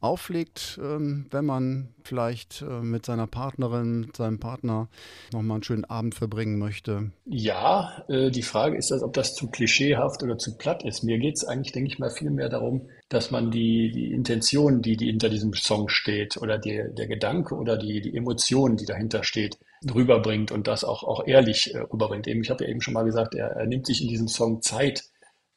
auflegt, 0.00 0.78
ähm, 0.82 1.26
wenn 1.30 1.44
man 1.44 1.94
vielleicht 2.02 2.62
äh, 2.62 2.80
mit 2.80 3.06
seiner 3.06 3.28
Partnerin, 3.28 4.00
mit 4.00 4.16
seinem 4.16 4.40
Partner 4.40 4.88
nochmal 5.32 5.56
einen 5.56 5.62
schönen 5.62 5.84
Abend 5.84 6.16
verbringen 6.16 6.58
möchte? 6.58 7.12
Ja, 7.26 8.04
äh, 8.08 8.30
die 8.30 8.42
Frage 8.42 8.76
ist, 8.76 8.90
ob 8.92 9.12
das 9.12 9.34
zu 9.34 9.48
klischeehaft 9.50 10.22
oder 10.22 10.36
zu 10.36 10.56
platt 10.56 10.84
ist. 10.84 11.04
Mir 11.04 11.18
geht 11.18 11.36
es 11.36 11.44
eigentlich, 11.44 11.72
denke 11.72 11.92
ich 11.92 11.98
mal, 12.00 12.10
viel 12.10 12.30
mehr 12.30 12.48
darum, 12.48 12.88
dass 13.08 13.30
man 13.30 13.52
die, 13.52 13.92
die 13.92 14.12
Intention, 14.12 14.82
die, 14.82 14.96
die 14.96 15.06
hinter 15.06 15.28
diesem 15.28 15.54
Song 15.54 15.88
steht, 15.88 16.36
oder 16.38 16.58
die, 16.58 16.82
der 16.92 17.06
Gedanke 17.06 17.54
oder 17.54 17.76
die, 17.76 18.00
die 18.00 18.16
Emotion, 18.16 18.76
die 18.76 18.84
dahinter 18.86 19.22
steht, 19.22 19.58
rüberbringt 19.92 20.52
und 20.52 20.66
das 20.66 20.84
auch, 20.84 21.02
auch 21.02 21.26
ehrlich 21.26 21.74
äh, 21.74 21.78
rüberbringt. 21.78 22.26
Eben, 22.26 22.42
ich 22.42 22.50
habe 22.50 22.64
ja 22.64 22.70
eben 22.70 22.80
schon 22.80 22.94
mal 22.94 23.04
gesagt, 23.04 23.34
er, 23.34 23.48
er 23.48 23.66
nimmt 23.66 23.86
sich 23.86 24.02
in 24.02 24.08
diesem 24.08 24.28
Song 24.28 24.62
Zeit, 24.62 25.04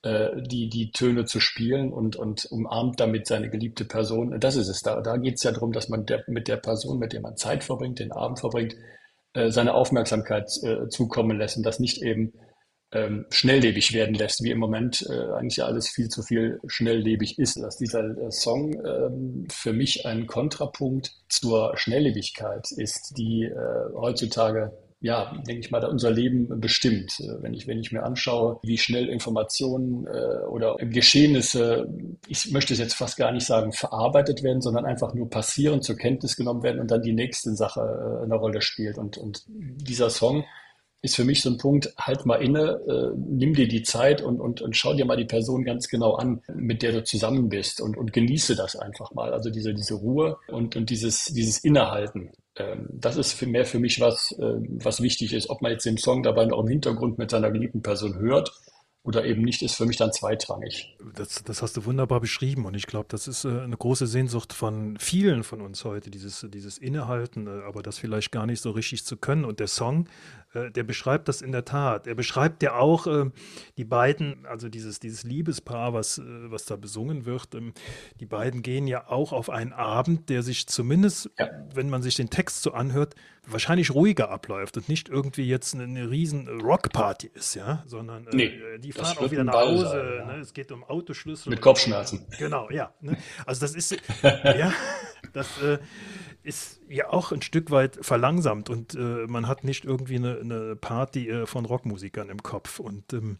äh, 0.04 0.42
die, 0.42 0.70
die 0.70 0.92
Töne 0.92 1.26
zu 1.26 1.40
spielen 1.40 1.92
und, 1.92 2.16
und 2.16 2.46
umarmt 2.52 3.00
damit 3.00 3.28
seine 3.28 3.50
geliebte 3.50 3.86
Person. 3.86 4.40
Das 4.40 4.56
ist 4.56 4.68
es. 4.68 4.82
Da, 4.82 5.02
da 5.02 5.18
geht 5.18 5.36
es 5.36 5.44
ja 5.44 5.52
darum, 5.52 5.72
dass 5.72 5.90
man 5.90 6.06
der, 6.06 6.24
mit 6.28 6.48
der 6.48 6.58
Person, 6.58 7.00
mit 7.00 7.14
der 7.14 7.22
man 7.22 7.36
Zeit 7.36 7.64
verbringt, 7.64 8.00
den 8.00 8.12
Abend 8.12 8.40
verbringt, 8.40 8.76
äh, 9.34 9.50
seine 9.50 9.74
Aufmerksamkeit 9.74 10.50
äh, 10.64 10.88
zukommen 10.90 11.38
lässt 11.38 11.58
und 11.58 11.64
das 11.64 11.80
nicht 11.80 12.02
eben 12.02 12.34
ähm, 12.92 13.26
schnelllebig 13.30 13.94
werden 13.94 14.16
lässt, 14.16 14.44
wie 14.44 14.52
im 14.52 14.60
Moment 14.60 15.06
äh, 15.10 15.34
eigentlich 15.34 15.64
alles 15.64 15.90
viel 15.90 16.08
zu 16.08 16.24
viel 16.24 16.60
schnelllebig 16.68 17.38
ist. 17.38 17.58
Dass 17.62 17.78
dieser 17.78 18.04
äh, 18.18 18.32
Song 18.32 18.74
ähm, 18.86 19.48
für 19.52 19.74
mich 19.74 20.06
ein 20.06 20.26
Kontrapunkt 20.26 21.14
zur 21.30 21.76
Schnelllebigkeit 21.76 22.72
ist, 22.72 23.14
die 23.18 23.44
äh, 23.44 23.94
heutzutage 23.94 24.72
ja, 25.00 25.32
denke 25.48 25.60
ich 25.60 25.70
mal, 25.70 25.80
da 25.80 25.88
unser 25.88 26.10
Leben 26.10 26.60
bestimmt. 26.60 27.20
Äh, 27.20 27.42
wenn 27.42 27.54
ich, 27.54 27.68
wenn 27.68 27.80
ich 27.80 27.92
mir 27.92 28.04
anschaue, 28.04 28.60
wie 28.64 28.78
schnell 28.78 29.08
Informationen 29.10 30.08
äh, 30.08 30.46
oder 30.48 30.76
Geschehnisse, 30.78 31.88
ich 32.28 32.52
möchte 32.52 32.74
es 32.74 32.80
jetzt 32.80 32.96
fast 32.96 33.18
gar 33.18 33.32
nicht 33.32 33.46
sagen, 33.46 33.72
verarbeitet 33.74 34.42
werden, 34.44 34.62
sondern 34.62 34.86
einfach 34.86 35.14
nur 35.14 35.30
passieren, 35.30 35.82
zur 35.82 35.98
Kenntnis 35.98 36.36
genommen 36.36 36.64
werden 36.64 36.80
und 36.80 36.90
dann 36.90 37.04
die 37.04 37.14
nächste 37.14 37.56
Sache 37.56 37.82
äh, 37.82 38.24
eine 38.24 38.36
Rolle 38.36 38.62
spielt. 38.62 38.98
Und, 38.98 39.18
und 39.18 39.44
dieser 39.48 40.10
Song 40.10 40.46
ist 41.02 41.16
für 41.16 41.26
mich 41.26 41.42
so 41.42 41.50
ein 41.50 41.58
Punkt, 41.58 41.94
halt 41.98 42.26
mal 42.26 42.38
inne, 42.38 42.80
äh, 42.88 43.16
nimm 43.18 43.54
dir 43.54 43.68
die 43.68 43.84
Zeit 43.84 44.22
und, 44.22 44.40
und, 44.40 44.62
und 44.62 44.76
schau 44.76 44.94
dir 44.94 45.06
mal 45.06 45.18
die 45.18 45.26
Person 45.26 45.64
ganz 45.64 45.88
genau 45.88 46.16
an, 46.16 46.42
mit 46.54 46.82
der 46.82 46.92
du 46.92 47.04
zusammen 47.04 47.50
bist 47.50 47.82
und, 47.82 47.98
und 47.98 48.14
genieße 48.14 48.56
das 48.56 48.76
einfach 48.76 49.14
mal. 49.14 49.34
Also 49.34 49.50
diese, 49.50 49.74
diese 49.74 49.96
Ruhe 49.96 50.38
und, 50.48 50.76
und 50.76 50.90
dieses, 50.90 51.26
dieses 51.26 51.60
Innehalten. 51.64 52.32
Ähm, 52.56 52.88
das 52.92 53.18
ist 53.18 53.34
für 53.34 53.46
mehr 53.46 53.66
für 53.66 53.80
mich 53.80 54.00
was, 54.00 54.32
äh, 54.40 54.56
was 54.80 55.02
wichtig 55.02 55.34
ist. 55.34 55.50
Ob 55.50 55.62
man 55.62 55.72
jetzt 55.72 55.86
den 55.86 55.98
Song 55.98 56.24
dabei 56.24 56.46
noch 56.46 56.60
im 56.60 56.68
Hintergrund 56.68 57.18
mit 57.18 57.30
seiner 57.30 57.52
geliebten 57.52 57.82
Person 57.82 58.18
hört 58.18 58.52
oder 59.08 59.24
eben 59.24 59.42
nicht, 59.44 59.62
ist 59.62 59.76
für 59.76 59.86
mich 59.86 59.96
dann 59.96 60.12
zweitrangig. 60.12 60.98
Das, 61.16 61.42
das 61.42 61.62
hast 61.62 61.78
du 61.78 61.86
wunderbar 61.86 62.20
beschrieben 62.20 62.66
und 62.66 62.76
ich 62.76 62.88
glaube, 62.88 63.06
das 63.10 63.30
ist 63.30 63.46
äh, 63.46 63.62
eine 63.62 63.78
große 63.78 64.06
Sehnsucht 64.06 64.52
von 64.52 64.98
vielen 65.00 65.44
von 65.44 65.62
uns 65.62 65.86
heute, 65.86 66.12
dieses, 66.12 66.46
dieses 66.50 66.78
Innehalten, 66.78 67.48
äh, 67.48 67.64
aber 67.66 67.82
das 67.82 67.98
vielleicht 67.98 68.32
gar 68.32 68.46
nicht 68.46 68.62
so 68.62 68.72
richtig 68.72 69.06
zu 69.06 69.16
können. 69.16 69.46
Und 69.46 69.62
der 69.62 69.68
Song, 69.68 70.10
der 70.54 70.84
beschreibt 70.84 71.28
das 71.28 71.42
in 71.42 71.52
der 71.52 71.66
Tat. 71.66 72.08
Er 72.08 72.16
beschreibt 72.16 72.64
ja 72.64 72.76
auch 72.76 73.08
äh, 73.08 73.30
die 73.78 73.84
beiden, 73.84 74.46
also 74.46 74.70
dieses, 74.70 75.00
dieses 75.00 75.24
Liebespaar, 75.24 75.94
was, 75.94 76.18
äh, 76.18 76.24
was 76.26 76.66
da 76.66 76.76
besungen 76.76 77.26
wird. 77.26 77.54
Ähm, 77.54 77.74
die 78.20 78.26
beiden 78.26 78.62
gehen 78.62 78.88
ja 78.88 79.08
auch 79.10 79.34
auf 79.34 79.50
einen 79.50 79.74
Abend, 79.74 80.30
der 80.30 80.44
sich 80.44 80.68
zumindest, 80.68 81.30
ja. 81.38 81.50
wenn 81.74 81.90
man 81.90 82.02
sich 82.02 82.16
den 82.16 82.30
Text 82.30 82.62
so 82.64 82.72
anhört, 82.72 83.16
wahrscheinlich 83.46 83.94
ruhiger 83.94 84.30
abläuft 84.30 84.78
und 84.78 84.90
nicht 84.90 85.10
irgendwie 85.10 85.48
jetzt 85.48 85.74
eine, 85.74 85.84
eine 85.84 86.10
riesen 86.10 86.48
Rockparty 86.62 87.32
ist, 87.34 87.56
ja, 87.56 87.84
sondern 87.86 88.28
äh, 88.28 88.36
nee, 88.36 88.52
die 88.80 88.92
fahren 88.92 89.18
auch 89.18 89.32
wieder 89.32 89.44
nach 89.44 89.54
Hause. 89.54 89.88
Sein, 89.88 90.16
ja. 90.18 90.26
ne? 90.26 90.40
Es 90.40 90.54
geht 90.54 90.72
um 90.72 90.84
Autoschlüssel. 90.84 91.50
Mit 91.50 91.62
Kopfschmerzen. 91.62 92.26
Genau, 92.38 92.70
ja. 92.70 92.94
Ne? 93.02 93.18
Also 93.46 93.62
das 93.62 93.76
ist, 93.76 93.92
ja, 94.24 94.74
das 95.34 95.62
äh, 95.62 95.80
ist 96.48 96.80
ja 96.88 97.10
auch 97.10 97.32
ein 97.32 97.42
Stück 97.42 97.72
weit 97.72 98.00
verlangsamt 98.02 98.70
und 98.70 98.96
äh, 98.96 99.28
man 99.28 99.48
hat 99.48 99.66
nicht 99.66 99.84
irgendwie 99.84 100.16
eine, 100.16 100.40
eine 100.40 100.76
Party 100.78 101.30
äh, 101.30 101.46
von 101.46 101.66
Rockmusikern 101.66 102.30
im 102.30 102.42
Kopf. 102.42 102.80
Und, 102.80 103.12
ähm, 103.12 103.38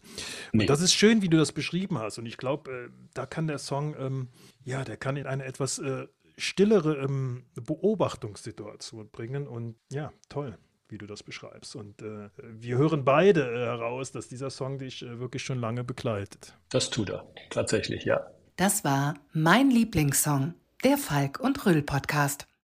nee. 0.52 0.62
und, 0.62 0.70
das 0.70 0.82
ist 0.82 0.92
schön, 0.92 1.22
wie 1.22 1.28
du 1.28 1.38
das 1.38 1.52
beschrieben 1.52 1.98
hast. 1.98 2.18
Und 2.18 2.26
ich 2.26 2.36
glaube, 2.36 2.70
äh, 2.70 2.88
da 3.14 3.24
kann 3.24 3.46
der 3.46 3.58
Song, 3.58 3.96
ähm, 3.98 4.28
ja, 4.64 4.84
der 4.84 4.98
kann 4.98 5.16
in 5.16 5.26
eine 5.26 5.44
etwas 5.44 5.78
äh, 5.78 6.06
stillere 6.36 6.96
ähm, 6.96 7.44
Beobachtungssituation 7.54 9.08
bringen. 9.10 9.48
Und 9.48 9.76
ja, 9.90 10.12
toll 10.28 10.58
wie 10.90 10.96
du 10.98 11.06
das 11.06 11.22
beschreibst. 11.22 11.76
Und 11.76 12.00
äh, 12.02 12.30
wir 12.38 12.78
hören 12.78 13.04
beide 13.04 13.42
äh, 13.42 13.66
heraus, 13.66 14.10
dass 14.10 14.28
dieser 14.28 14.48
Song 14.48 14.78
dich 14.78 15.02
äh, 15.02 15.20
wirklich 15.20 15.42
schon 15.42 15.58
lange 15.58 15.84
begleitet. 15.84 16.54
Das 16.70 16.88
tut 16.88 17.10
er, 17.10 17.26
tatsächlich, 17.50 18.04
ja. 18.04 18.26
Das 18.56 18.84
war 18.84 19.14
mein 19.32 19.70
Lieblingssong, 19.70 20.54
der 20.84 20.96
Falk 20.96 21.40
und 21.40 21.64
Röll 21.66 21.82
Podcast. 21.82 22.47